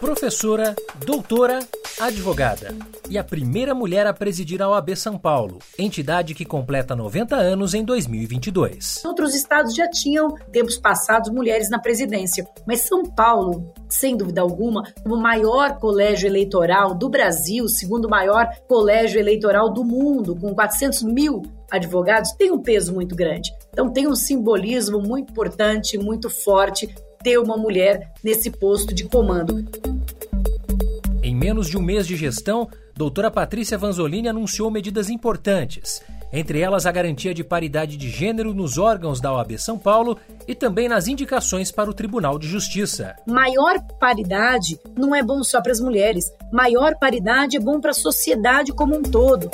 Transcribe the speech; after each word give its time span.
Professora, 0.00 0.76
doutora, 1.04 1.58
advogada 1.98 2.72
e 3.10 3.18
a 3.18 3.24
primeira 3.24 3.74
mulher 3.74 4.06
a 4.06 4.12
presidir 4.12 4.62
a 4.62 4.68
OAB 4.68 4.94
São 4.94 5.18
Paulo, 5.18 5.58
entidade 5.76 6.34
que 6.34 6.44
completa 6.44 6.94
90 6.94 7.34
anos 7.34 7.74
em 7.74 7.84
2022. 7.84 9.02
Outros 9.04 9.34
estados 9.34 9.74
já 9.74 9.90
tinham, 9.90 10.36
tempos 10.52 10.76
passados, 10.76 11.30
mulheres 11.30 11.68
na 11.68 11.80
presidência, 11.80 12.46
mas 12.64 12.82
São 12.82 13.02
Paulo, 13.02 13.72
sem 13.88 14.16
dúvida 14.16 14.40
alguma, 14.40 14.84
o 15.04 15.16
maior 15.16 15.78
colégio 15.78 16.28
eleitoral 16.28 16.94
do 16.94 17.08
Brasil, 17.08 17.66
segundo 17.66 18.08
maior 18.08 18.48
colégio 18.68 19.18
eleitoral 19.18 19.72
do 19.72 19.82
mundo, 19.82 20.36
com 20.36 20.54
400 20.54 21.02
mil 21.02 21.42
advogados, 21.70 22.32
tem 22.32 22.52
um 22.52 22.62
peso 22.62 22.94
muito 22.94 23.16
grande. 23.16 23.50
Então 23.72 23.90
tem 23.90 24.06
um 24.06 24.14
simbolismo 24.14 25.00
muito 25.00 25.32
importante, 25.32 25.98
muito 25.98 26.30
forte 26.30 26.88
ter 27.22 27.38
uma 27.38 27.56
mulher 27.56 28.12
nesse 28.22 28.50
posto 28.50 28.94
de 28.94 29.04
comando. 29.04 29.64
Em 31.22 31.34
menos 31.34 31.68
de 31.68 31.76
um 31.76 31.82
mês 31.82 32.06
de 32.06 32.16
gestão, 32.16 32.68
doutora 32.96 33.30
Patrícia 33.30 33.76
Vanzolini 33.76 34.28
anunciou 34.28 34.70
medidas 34.70 35.10
importantes, 35.10 36.02
entre 36.32 36.60
elas 36.60 36.86
a 36.86 36.92
garantia 36.92 37.34
de 37.34 37.44
paridade 37.44 37.96
de 37.96 38.08
gênero 38.08 38.54
nos 38.54 38.78
órgãos 38.78 39.20
da 39.20 39.32
OAB 39.32 39.58
São 39.58 39.78
Paulo 39.78 40.18
e 40.46 40.54
também 40.54 40.88
nas 40.88 41.06
indicações 41.06 41.70
para 41.70 41.90
o 41.90 41.94
Tribunal 41.94 42.38
de 42.38 42.46
Justiça. 42.46 43.14
Maior 43.26 43.80
paridade 44.00 44.78
não 44.96 45.14
é 45.14 45.22
bom 45.22 45.42
só 45.42 45.60
para 45.60 45.72
as 45.72 45.80
mulheres, 45.80 46.32
maior 46.52 46.96
paridade 46.98 47.56
é 47.56 47.60
bom 47.60 47.80
para 47.80 47.90
a 47.90 47.94
sociedade 47.94 48.72
como 48.72 48.96
um 48.96 49.02
todo. 49.02 49.50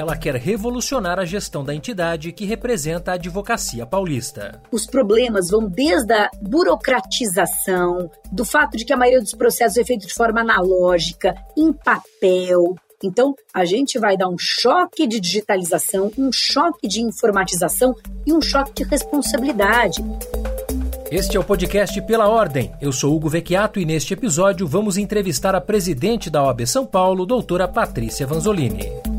Ela 0.00 0.16
quer 0.16 0.34
revolucionar 0.36 1.18
a 1.18 1.26
gestão 1.26 1.62
da 1.62 1.74
entidade 1.74 2.32
que 2.32 2.46
representa 2.46 3.10
a 3.10 3.14
advocacia 3.16 3.84
paulista. 3.84 4.58
Os 4.72 4.86
problemas 4.86 5.50
vão 5.50 5.68
desde 5.68 6.14
a 6.14 6.30
burocratização, 6.40 8.10
do 8.32 8.42
fato 8.42 8.78
de 8.78 8.86
que 8.86 8.94
a 8.94 8.96
maioria 8.96 9.20
dos 9.20 9.34
processos 9.34 9.76
é 9.76 9.84
feito 9.84 10.06
de 10.06 10.14
forma 10.14 10.40
analógica, 10.40 11.34
em 11.54 11.70
papel. 11.70 12.76
Então, 13.04 13.34
a 13.52 13.66
gente 13.66 13.98
vai 13.98 14.16
dar 14.16 14.30
um 14.30 14.38
choque 14.38 15.06
de 15.06 15.20
digitalização, 15.20 16.10
um 16.16 16.32
choque 16.32 16.88
de 16.88 17.02
informatização 17.02 17.94
e 18.26 18.32
um 18.32 18.40
choque 18.40 18.72
de 18.72 18.84
responsabilidade. 18.84 20.02
Este 21.10 21.36
é 21.36 21.40
o 21.40 21.44
podcast 21.44 22.00
Pela 22.02 22.26
Ordem. 22.26 22.72
Eu 22.80 22.90
sou 22.90 23.14
Hugo 23.14 23.28
Vecchiato 23.28 23.78
e 23.78 23.84
neste 23.84 24.14
episódio 24.14 24.66
vamos 24.66 24.96
entrevistar 24.96 25.54
a 25.54 25.60
presidente 25.60 26.30
da 26.30 26.42
OAB 26.42 26.66
São 26.66 26.86
Paulo, 26.86 27.26
doutora 27.26 27.68
Patrícia 27.68 28.26
Vanzolini. 28.26 29.09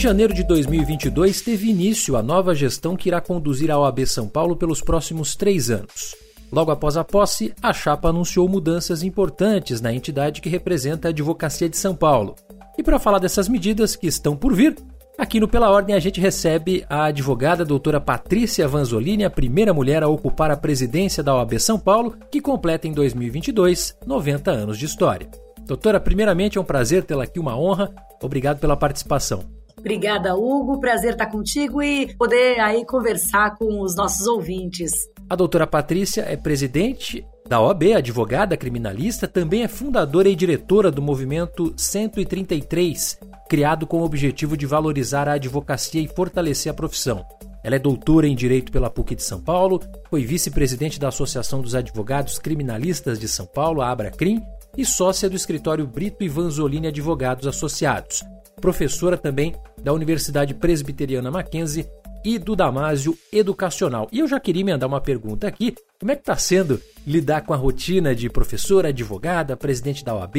Janeiro 0.00 0.32
de 0.32 0.42
2022 0.42 1.42
teve 1.42 1.68
início 1.68 2.16
a 2.16 2.22
nova 2.22 2.54
gestão 2.54 2.96
que 2.96 3.10
irá 3.10 3.20
conduzir 3.20 3.70
a 3.70 3.78
OAB 3.78 4.06
São 4.06 4.26
Paulo 4.26 4.56
pelos 4.56 4.80
próximos 4.80 5.36
três 5.36 5.70
anos. 5.70 6.16
Logo 6.50 6.70
após 6.70 6.96
a 6.96 7.04
posse, 7.04 7.52
a 7.62 7.70
chapa 7.70 8.08
anunciou 8.08 8.48
mudanças 8.48 9.02
importantes 9.02 9.78
na 9.82 9.92
entidade 9.92 10.40
que 10.40 10.48
representa 10.48 11.08
a 11.08 11.10
Advocacia 11.10 11.68
de 11.68 11.76
São 11.76 11.94
Paulo. 11.94 12.34
E 12.78 12.82
para 12.82 12.98
falar 12.98 13.18
dessas 13.18 13.46
medidas 13.46 13.94
que 13.94 14.06
estão 14.06 14.34
por 14.34 14.54
vir, 14.54 14.74
aqui 15.18 15.38
no 15.38 15.46
Pela 15.46 15.70
Ordem 15.70 15.94
a 15.94 16.00
gente 16.00 16.18
recebe 16.18 16.82
a 16.88 17.04
advogada 17.04 17.62
doutora 17.62 18.00
Patrícia 18.00 18.66
Vanzolini, 18.66 19.26
a 19.26 19.30
primeira 19.30 19.74
mulher 19.74 20.02
a 20.02 20.08
ocupar 20.08 20.50
a 20.50 20.56
presidência 20.56 21.22
da 21.22 21.34
OAB 21.34 21.58
São 21.58 21.78
Paulo, 21.78 22.16
que 22.30 22.40
completa 22.40 22.88
em 22.88 22.92
2022 22.92 23.98
90 24.06 24.50
anos 24.50 24.78
de 24.78 24.86
história. 24.86 25.28
Doutora, 25.66 26.00
primeiramente 26.00 26.56
é 26.56 26.60
um 26.60 26.64
prazer 26.64 27.04
tê-la 27.04 27.24
aqui, 27.24 27.38
uma 27.38 27.54
honra. 27.54 27.94
Obrigado 28.22 28.58
pela 28.58 28.76
participação. 28.76 29.59
Obrigada, 29.80 30.36
Hugo. 30.36 30.78
Prazer 30.78 31.12
estar 31.12 31.26
contigo 31.26 31.82
e 31.82 32.14
poder 32.14 32.60
aí 32.60 32.84
conversar 32.84 33.56
com 33.56 33.80
os 33.80 33.96
nossos 33.96 34.26
ouvintes. 34.26 34.92
A 35.28 35.34
doutora 35.34 35.66
Patrícia 35.66 36.22
é 36.22 36.36
presidente 36.36 37.26
da 37.48 37.60
OAB, 37.60 37.94
advogada 37.94 38.56
criminalista, 38.56 39.26
também 39.26 39.64
é 39.64 39.68
fundadora 39.68 40.28
e 40.28 40.36
diretora 40.36 40.90
do 40.90 41.02
movimento 41.02 41.74
133, 41.76 43.18
criado 43.48 43.86
com 43.86 44.00
o 44.00 44.04
objetivo 44.04 44.56
de 44.56 44.66
valorizar 44.66 45.28
a 45.28 45.32
advocacia 45.32 46.00
e 46.00 46.06
fortalecer 46.06 46.70
a 46.70 46.74
profissão. 46.74 47.24
Ela 47.64 47.76
é 47.76 47.78
doutora 47.78 48.28
em 48.28 48.36
Direito 48.36 48.70
pela 48.70 48.88
PUC 48.88 49.16
de 49.16 49.24
São 49.24 49.40
Paulo, 49.40 49.80
foi 50.08 50.24
vice-presidente 50.24 51.00
da 51.00 51.08
Associação 51.08 51.60
dos 51.60 51.74
Advogados 51.74 52.38
Criminalistas 52.38 53.18
de 53.18 53.26
São 53.26 53.46
Paulo, 53.46 53.82
a 53.82 53.90
Abracrim, 53.90 54.40
e 54.76 54.84
sócia 54.84 55.28
do 55.28 55.34
escritório 55.34 55.86
Brito 55.86 56.22
e 56.22 56.28
Vanzolini 56.28 56.86
Advogados 56.86 57.46
Associados 57.46 58.22
professora 58.60 59.16
também 59.16 59.54
da 59.82 59.92
Universidade 59.92 60.54
Presbiteriana 60.54 61.30
Mackenzie 61.30 61.88
e 62.24 62.38
do 62.38 62.54
Damásio 62.54 63.16
Educacional. 63.32 64.08
E 64.12 64.18
eu 64.18 64.28
já 64.28 64.38
queria 64.38 64.64
me 64.64 64.72
mandar 64.72 64.86
uma 64.86 65.00
pergunta 65.00 65.46
aqui: 65.46 65.74
como 65.98 66.12
é 66.12 66.14
que 66.14 66.22
está 66.22 66.36
sendo 66.36 66.80
lidar 67.06 67.42
com 67.42 67.54
a 67.54 67.56
rotina 67.56 68.14
de 68.14 68.28
professora, 68.28 68.88
advogada, 68.88 69.56
presidente 69.56 70.04
da 70.04 70.14
OAB? 70.14 70.36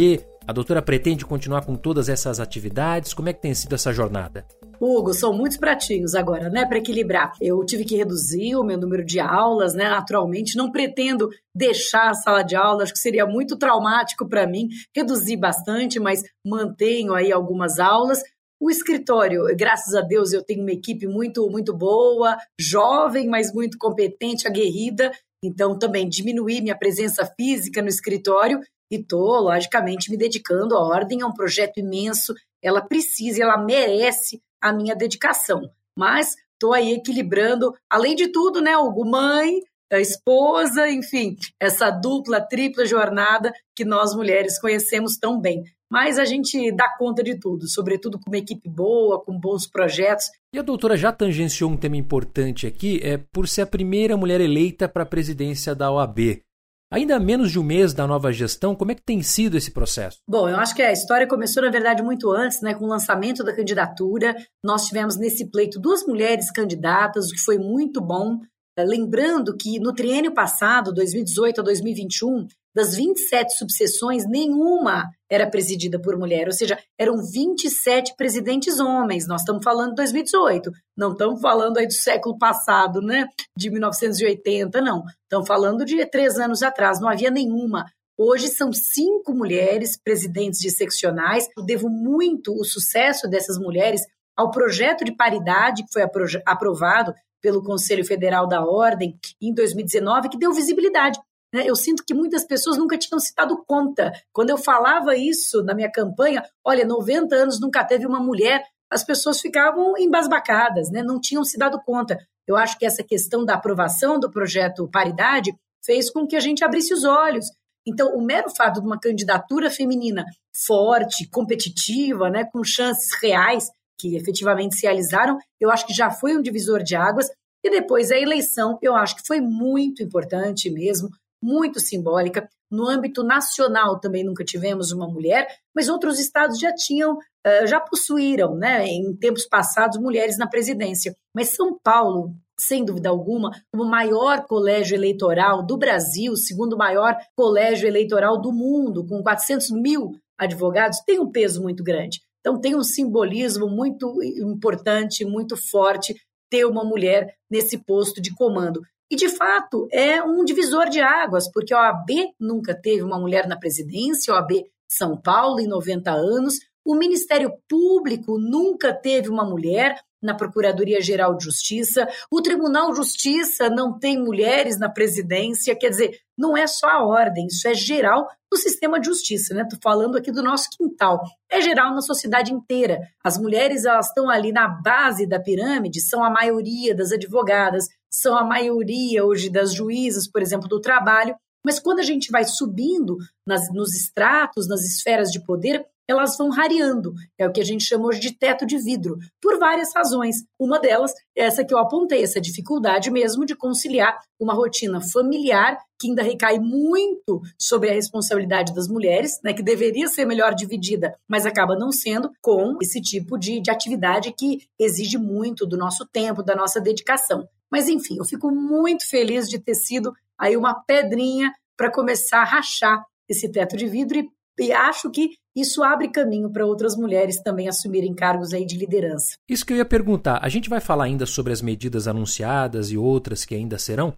A 0.48 0.54
doutora 0.54 0.82
pretende 0.82 1.26
continuar 1.26 1.66
com 1.66 1.76
todas 1.76 2.09
essas 2.09 2.40
atividades? 2.40 3.14
Como 3.14 3.30
é 3.30 3.34
que 3.34 3.42
tem 3.42 3.54
sido 3.54 3.76
essa 3.76 3.94
jornada? 3.94 4.46
Hugo, 4.81 5.14
são 5.14 5.31
muitos 5.31 5.59
pratinhos 5.59 6.16
agora, 6.16 6.50
né, 6.50 6.66
para 6.66 6.80
equilibrar. 6.80 7.34
Eu 7.40 7.64
tive 7.64 7.86
que 7.86 7.96
reduzir 7.96 8.56
o 8.56 8.64
meu 8.64 8.80
número 8.80 9.06
de 9.06 9.19
aulas, 9.19 9.75
né, 9.75 9.88
naturalmente. 9.88 10.58
Não 10.58 10.72
pretendo 10.72 11.30
deixar 11.56 12.09
a 12.09 12.16
sala 12.16 12.42
de 12.42 12.56
aula, 12.56 12.81
acho 12.81 12.94
que 12.94 12.97
seria 12.97 13.28
muito 13.28 13.56
traumático 13.56 14.28
para 14.28 14.47
mim. 14.47 14.70
Reduzir 14.96 15.38
bastante, 15.38 16.00
mas 16.00 16.24
mantenho 16.44 17.14
aí 17.14 17.31
algumas 17.31 17.78
aulas. 17.78 18.24
O 18.59 18.72
escritório, 18.72 19.44
graças 19.56 19.94
a 19.94 20.02
Deus, 20.02 20.34
eu 20.34 20.44
tenho 20.44 20.62
uma 20.62 20.72
equipe 20.72 21.06
muito, 21.06 21.47
muito 21.47 21.78
boa, 21.78 22.36
jovem, 22.59 23.28
mas 23.28 23.53
muito 23.53 23.78
competente, 23.78 24.47
aguerrida. 24.47 25.12
Então, 25.44 25.78
também 25.78 26.09
diminuí 26.09 26.59
minha 26.59 26.78
presença 26.78 27.24
física 27.40 27.84
no 27.84 27.88
escritório 27.88 28.59
e 28.91 28.96
estou, 28.96 29.41
logicamente, 29.41 30.09
me 30.09 30.18
dedicando 30.18 30.75
à 30.75 30.80
ordem. 30.80 31.22
É 31.22 31.25
um 31.25 31.34
projeto 31.34 31.80
imenso, 31.80 32.34
ela 32.64 32.81
precisa, 32.81 33.44
ela 33.44 33.64
merece 33.64 34.41
a 34.62 34.72
minha 34.72 34.96
dedicação. 34.96 35.70
Mas 35.98 36.36
estou 36.54 36.74
aí 36.74 36.94
equilibrando, 36.94 37.74
além 37.90 38.16
de 38.16 38.28
tudo, 38.28 38.62
né, 38.62 38.78
Hugo, 38.78 39.06
mãe, 39.06 39.60
a 39.92 40.00
esposa, 40.00 40.90
enfim, 40.90 41.36
essa 41.60 41.90
dupla, 41.90 42.40
tripla 42.40 42.86
jornada 42.86 43.52
que 43.76 43.84
nós 43.84 44.16
mulheres 44.16 44.60
conhecemos 44.60 45.18
tão 45.18 45.40
bem. 45.40 45.64
Mas 45.92 46.18
a 46.18 46.24
gente 46.24 46.72
dá 46.72 46.96
conta 46.98 47.22
de 47.22 47.38
tudo, 47.38 47.68
sobretudo 47.68 48.18
com 48.18 48.30
uma 48.30 48.38
equipe 48.38 48.70
boa, 48.70 49.22
com 49.22 49.38
bons 49.38 49.68
projetos. 49.68 50.28
E 50.54 50.58
a 50.58 50.62
doutora 50.62 50.96
já 50.96 51.12
tangenciou 51.12 51.70
um 51.70 51.76
tema 51.76 51.98
importante 51.98 52.66
aqui, 52.66 53.02
é 53.04 53.18
por 53.18 53.46
ser 53.46 53.64
a 53.64 53.68
primeira 53.68 54.16
mulher 54.16 54.40
eleita 54.40 54.88
para 54.88 55.04
a 55.04 55.06
presidência 55.06 55.76
da 55.76 55.92
OAB. 55.92 56.42
Ainda 56.91 57.18
menos 57.18 57.50
de 57.50 57.57
um 57.57 57.63
mês 57.63 57.94
da 57.94 58.06
nova 58.06 58.34
gestão, 58.34 58.75
como 58.75 58.91
é 58.91 58.96
que 58.96 59.02
tem 59.02 59.24
sido 59.24 59.56
esse 59.56 59.72
processo? 59.72 60.18
Bom, 60.28 60.50
eu 60.50 60.57
acho 60.57 60.75
que 60.75 60.81
a 60.81 60.91
história 60.91 61.25
começou, 61.25 61.63
na 61.63 61.69
verdade, 61.69 62.03
muito 62.03 62.29
antes, 62.29 62.62
né, 62.62 62.74
com 62.74 62.84
o 62.84 62.90
lançamento 62.90 63.46
da 63.46 63.56
candidatura. 63.56 64.35
Nós 64.62 64.88
tivemos 64.88 65.16
nesse 65.16 65.50
pleito 65.50 65.79
duas 65.79 66.06
mulheres 66.06 66.52
candidatas, 66.52 67.29
o 67.29 67.34
que 67.34 67.40
foi 67.40 67.57
muito 67.57 68.02
bom. 68.02 68.40
Lembrando 68.78 69.56
que 69.56 69.79
no 69.79 69.94
triênio 69.94 70.34
passado, 70.34 70.94
2018 70.94 71.62
a 71.62 71.63
2021, 71.63 72.47
das 72.74 72.96
27 72.96 73.58
subseções, 73.58 74.26
nenhuma 74.26 75.09
era 75.30 75.50
presidida 75.50 76.00
por 76.00 76.18
mulher, 76.18 76.48
ou 76.48 76.54
seja, 76.54 76.78
eram 76.98 77.18
27 77.18 78.16
presidentes 78.16 78.80
homens. 78.80 79.28
Nós 79.28 79.42
estamos 79.42 79.64
falando 79.64 79.90
de 79.90 79.96
2018, 79.96 80.72
não 80.98 81.12
estamos 81.12 81.42
falando 81.42 81.78
aí 81.78 81.88
do 81.88 81.94
século 81.94 82.38
passado, 82.38 83.02
né? 83.02 83.28
De 83.58 83.70
1980, 83.70 84.82
não. 84.82 85.04
Estamos 85.24 85.48
falando 85.48 85.86
de 85.86 86.06
três 86.06 86.38
anos 86.38 86.64
atrás, 86.64 87.00
não 87.00 87.09
havia 87.09 87.30
nenhuma. 87.30 87.86
Hoje 88.18 88.50
são 88.50 88.72
cinco 88.72 89.34
mulheres 89.34 89.98
presidentes 90.02 90.59
de 90.59 90.70
seccionais. 90.70 91.48
Eu 91.58 91.64
devo 91.64 91.90
muito 91.90 92.53
o 92.53 92.64
sucesso 92.64 93.28
dessas 93.28 93.58
mulheres 93.58 94.02
ao 94.38 94.52
projeto 94.52 95.03
de 95.03 95.16
paridade 95.16 95.84
que 95.84 95.92
foi 95.92 96.03
aprovado 96.46 97.14
pelo 97.42 97.64
Conselho 97.64 98.06
Federal 98.06 98.47
da 98.47 98.64
Ordem 98.64 99.18
em 99.41 99.53
2019, 99.53 100.29
que 100.29 100.38
deu 100.38 100.53
visibilidade 100.53 101.20
né? 101.53 101.64
Eu 101.66 101.76
sinto 101.76 102.03
que 102.06 102.14
muitas 102.14 102.46
pessoas 102.46 102.78
nunca 102.78 102.98
tinham 102.98 103.20
se 103.20 103.34
dado 103.36 103.64
conta. 103.66 104.12
Quando 104.32 104.50
eu 104.50 104.58
falava 104.58 105.16
isso 105.16 105.64
na 105.64 105.74
minha 105.74 105.92
campanha, 105.92 106.44
olha, 106.66 106.86
90 106.86 107.36
anos 107.36 107.59
nunca 107.59 107.84
teve 107.84 108.06
uma 108.06 108.20
mulher, 108.20 108.64
as 108.90 109.03
pessoas 109.03 109.40
ficavam 109.40 109.98
embasbacadas, 109.98 110.90
né? 110.92 111.02
não 111.02 111.20
tinham 111.20 111.44
se 111.44 111.58
dado 111.58 111.82
conta. 111.86 112.18
Eu 112.48 112.58
acho 112.58 112.78
que 112.78 112.86
essa 112.86 113.03
questão 113.03 113.46
da 113.46 113.56
aprovação 113.56 114.20
do 114.20 114.30
projeto 114.30 114.90
Paridade 114.90 115.53
fez 115.84 116.09
com 116.09 116.28
que 116.28 116.36
a 116.36 116.40
gente 116.40 116.64
abrisse 116.64 116.94
os 116.94 117.03
olhos. 117.03 117.46
Então, 117.88 118.16
o 118.16 118.22
mero 118.22 118.50
fato 118.50 118.80
de 118.80 118.86
uma 118.86 119.00
candidatura 119.00 119.70
feminina 119.70 120.26
forte, 120.54 121.28
competitiva, 121.30 122.30
né, 122.30 122.46
com 122.46 122.64
chances 122.64 123.09
reais, 123.22 123.70
que 123.97 124.16
efetivamente 124.16 124.76
se 124.76 124.84
realizaram, 124.86 125.38
eu 125.59 125.70
acho 125.70 125.86
que 125.88 125.94
já 125.94 126.12
foi 126.12 126.36
um 126.36 126.42
divisor 126.42 126.84
de 126.84 126.96
águas. 126.96 127.30
E 127.64 127.70
depois 127.70 128.12
a 128.12 128.18
eleição, 128.18 128.78
eu 128.82 128.96
acho 128.96 129.16
que 129.16 129.26
foi 129.26 129.40
muito 129.40 130.04
importante 130.04 130.70
mesmo 130.70 131.09
muito 131.41 131.79
simbólica. 131.79 132.47
No 132.70 132.88
âmbito 132.88 133.23
nacional 133.23 133.99
também 133.99 134.23
nunca 134.23 134.46
tivemos 134.46 134.91
uma 134.91 135.08
mulher, 135.08 135.47
mas 135.76 135.90
outros 135.90 136.20
estados 136.20 136.59
já 136.59 136.73
tinham, 136.73 137.17
já 137.66 137.79
possuíram, 137.79 138.55
né, 138.55 138.85
em 138.85 139.14
tempos 139.17 139.46
passados, 139.46 139.99
mulheres 139.99 140.38
na 140.38 140.47
presidência. 140.47 141.14
Mas 141.35 141.49
São 141.49 141.78
Paulo, 141.84 142.34
sem 142.58 142.85
dúvida 142.85 143.09
alguma, 143.09 143.52
o 143.76 143.84
maior 143.84 144.46
colégio 144.46 144.96
eleitoral 144.96 145.66
do 145.66 145.78
Brasil, 145.78 146.35
segundo 146.38 146.78
maior 146.78 147.17
colégio 147.35 147.87
eleitoral 147.87 148.40
do 148.40 148.53
mundo, 148.53 149.05
com 149.05 149.22
400 149.22 149.72
mil 149.72 150.11
advogados, 150.37 150.99
tem 151.05 151.20
um 151.20 151.29
peso 151.29 151.61
muito 151.61 151.84
grande. 151.84 152.22
Então, 152.40 152.59
tem 152.59 152.76
um 152.76 152.84
simbolismo 152.84 153.67
muito 153.67 154.17
importante, 154.23 155.26
muito 155.26 155.55
forte, 155.58 156.16
ter 156.49 156.66
uma 156.66 156.84
mulher 156.84 157.35
nesse 157.49 157.78
posto 157.78 158.22
de 158.22 158.34
comando. 158.34 158.82
E, 159.11 159.16
de 159.17 159.28
fato, 159.28 159.90
é 159.91 160.23
um 160.23 160.46
divisor 160.46 160.87
de 160.87 161.02
águas, 161.02 161.52
porque 161.52 161.73
a 161.73 161.81
OAB 161.81 162.34
nunca 162.40 162.73
teve 162.73 163.03
uma 163.03 163.19
mulher 163.19 163.46
na 163.46 163.59
presidência, 163.59 164.34
a 164.34 164.37
OAB 164.37 164.63
São 164.87 165.19
Paulo, 165.19 165.59
em 165.59 165.67
90 165.67 166.09
anos, 166.09 166.59
o 166.85 166.96
Ministério 166.96 167.52
Público 167.67 168.40
nunca 168.40 168.93
teve 168.93 169.28
uma 169.28 169.43
mulher 169.43 169.99
na 170.22 170.34
Procuradoria-Geral 170.34 171.35
de 171.35 171.43
Justiça, 171.43 172.08
o 172.31 172.41
Tribunal 172.41 172.91
de 172.91 172.97
Justiça 172.97 173.69
não 173.69 173.99
tem 173.99 174.17
mulheres 174.17 174.79
na 174.79 174.87
presidência, 174.87 175.75
quer 175.75 175.90
dizer, 175.90 176.17
não 176.37 176.55
é 176.55 176.66
só 176.66 176.87
a 176.87 177.05
ordem, 177.05 177.47
isso 177.47 177.67
é 177.67 177.73
geral 177.73 178.28
no 178.52 178.58
sistema 178.58 178.99
de 178.99 179.08
justiça, 179.08 179.53
né? 179.53 179.66
Tô 179.69 179.78
falando 179.81 180.17
aqui 180.17 180.31
do 180.31 180.43
nosso 180.43 180.67
quintal. 180.78 181.22
É 181.49 181.61
geral 181.61 181.96
na 181.96 182.02
sociedade 182.02 182.53
inteira. 182.53 182.99
As 183.23 183.37
mulheres, 183.37 183.85
elas 183.85 184.08
estão 184.08 184.29
ali 184.29 184.52
na 184.52 184.67
base 184.67 185.25
da 185.25 185.40
pirâmide, 185.40 186.02
são 186.02 186.23
a 186.23 186.29
maioria 186.29 186.93
das 186.93 187.11
advogadas, 187.11 187.85
são 188.11 188.37
a 188.37 188.43
maioria 188.43 189.25
hoje 189.25 189.49
das 189.49 189.73
juízas, 189.73 190.28
por 190.28 190.41
exemplo, 190.41 190.67
do 190.67 190.81
trabalho, 190.81 191.35
mas 191.66 191.79
quando 191.79 191.99
a 191.99 192.03
gente 192.03 192.31
vai 192.31 192.43
subindo 192.43 193.17
nas, 193.46 193.72
nos 193.72 193.96
estratos, 193.96 194.67
nas 194.67 194.81
esferas 194.81 195.29
de 195.31 195.43
poder, 195.43 195.85
elas 196.08 196.35
vão 196.37 196.49
rareando. 196.49 197.13
É 197.37 197.47
o 197.47 197.52
que 197.52 197.61
a 197.61 197.66
gente 197.66 197.84
chama 197.84 198.08
hoje 198.08 198.19
de 198.19 198.34
teto 198.34 198.66
de 198.66 198.78
vidro, 198.78 199.17
por 199.41 199.58
várias 199.58 199.93
razões. 199.96 200.37
Uma 200.59 200.79
delas 200.79 201.13
é 201.35 201.46
essa 201.46 201.63
que 201.63 201.73
eu 201.73 201.78
apontei, 201.78 202.23
essa 202.23 202.41
dificuldade 202.41 203.09
mesmo 203.09 203.46
de 203.46 203.55
conciliar 203.55 204.19
uma 204.40 204.53
rotina 204.53 204.99
familiar 204.99 205.78
que 205.99 206.08
ainda 206.08 206.23
recai 206.23 206.59
muito 206.59 207.41
sobre 207.58 207.90
a 207.90 207.93
responsabilidade 207.93 208.73
das 208.73 208.87
mulheres, 208.87 209.40
né, 209.43 209.53
que 209.53 209.61
deveria 209.61 210.08
ser 210.08 210.25
melhor 210.25 210.55
dividida, 210.55 211.16
mas 211.28 211.46
acaba 211.46 211.78
não 211.78 211.91
sendo, 211.91 212.31
com 212.41 212.78
esse 212.81 212.99
tipo 212.99 213.37
de, 213.37 213.61
de 213.61 213.69
atividade 213.69 214.34
que 214.34 214.67
exige 214.79 215.19
muito 215.19 215.66
do 215.66 215.78
nosso 215.78 216.05
tempo, 216.11 216.41
da 216.41 216.55
nossa 216.55 216.81
dedicação. 216.81 217.47
Mas 217.72 217.88
enfim, 217.88 218.18
eu 218.18 218.26
fico 218.26 218.52
muito 218.52 219.08
feliz 219.08 219.47
de 219.47 219.58
ter 219.58 219.76
sido 219.76 220.14
aí 220.38 220.58
uma 220.58 220.73
pedrinha 220.73 221.53
para 221.78 221.91
começar 221.91 222.41
a 222.41 222.46
rachar 222.46 223.03
esse 223.29 223.50
teto 223.50 223.78
de 223.78 223.88
vidro 223.88 224.20
e, 224.20 224.29
e 224.59 224.73
acho 224.73 225.09
que 225.09 225.32
isso 225.56 225.84
abre 225.84 226.09
caminho 226.09 226.52
para 226.52 226.66
outras 226.66 226.96
mulheres 226.96 227.41
também 227.41 227.68
assumirem 227.68 228.14
cargos 228.14 228.53
aí 228.53 228.66
de 228.66 228.78
liderança. 228.78 229.35
Isso 229.50 229.66
que 229.66 229.73
eu 229.73 229.78
ia 229.78 229.85
perguntar. 229.85 230.40
A 230.41 230.50
gente 230.50 230.70
vai 230.70 230.79
falar 230.79 231.06
ainda 231.06 231.26
sobre 231.26 231.52
as 231.52 231.62
medidas 231.62 232.08
anunciadas 232.08 232.91
e 232.91 232.97
outras 232.97 233.46
que 233.46 233.56
ainda 233.56 233.78
serão, 233.78 234.14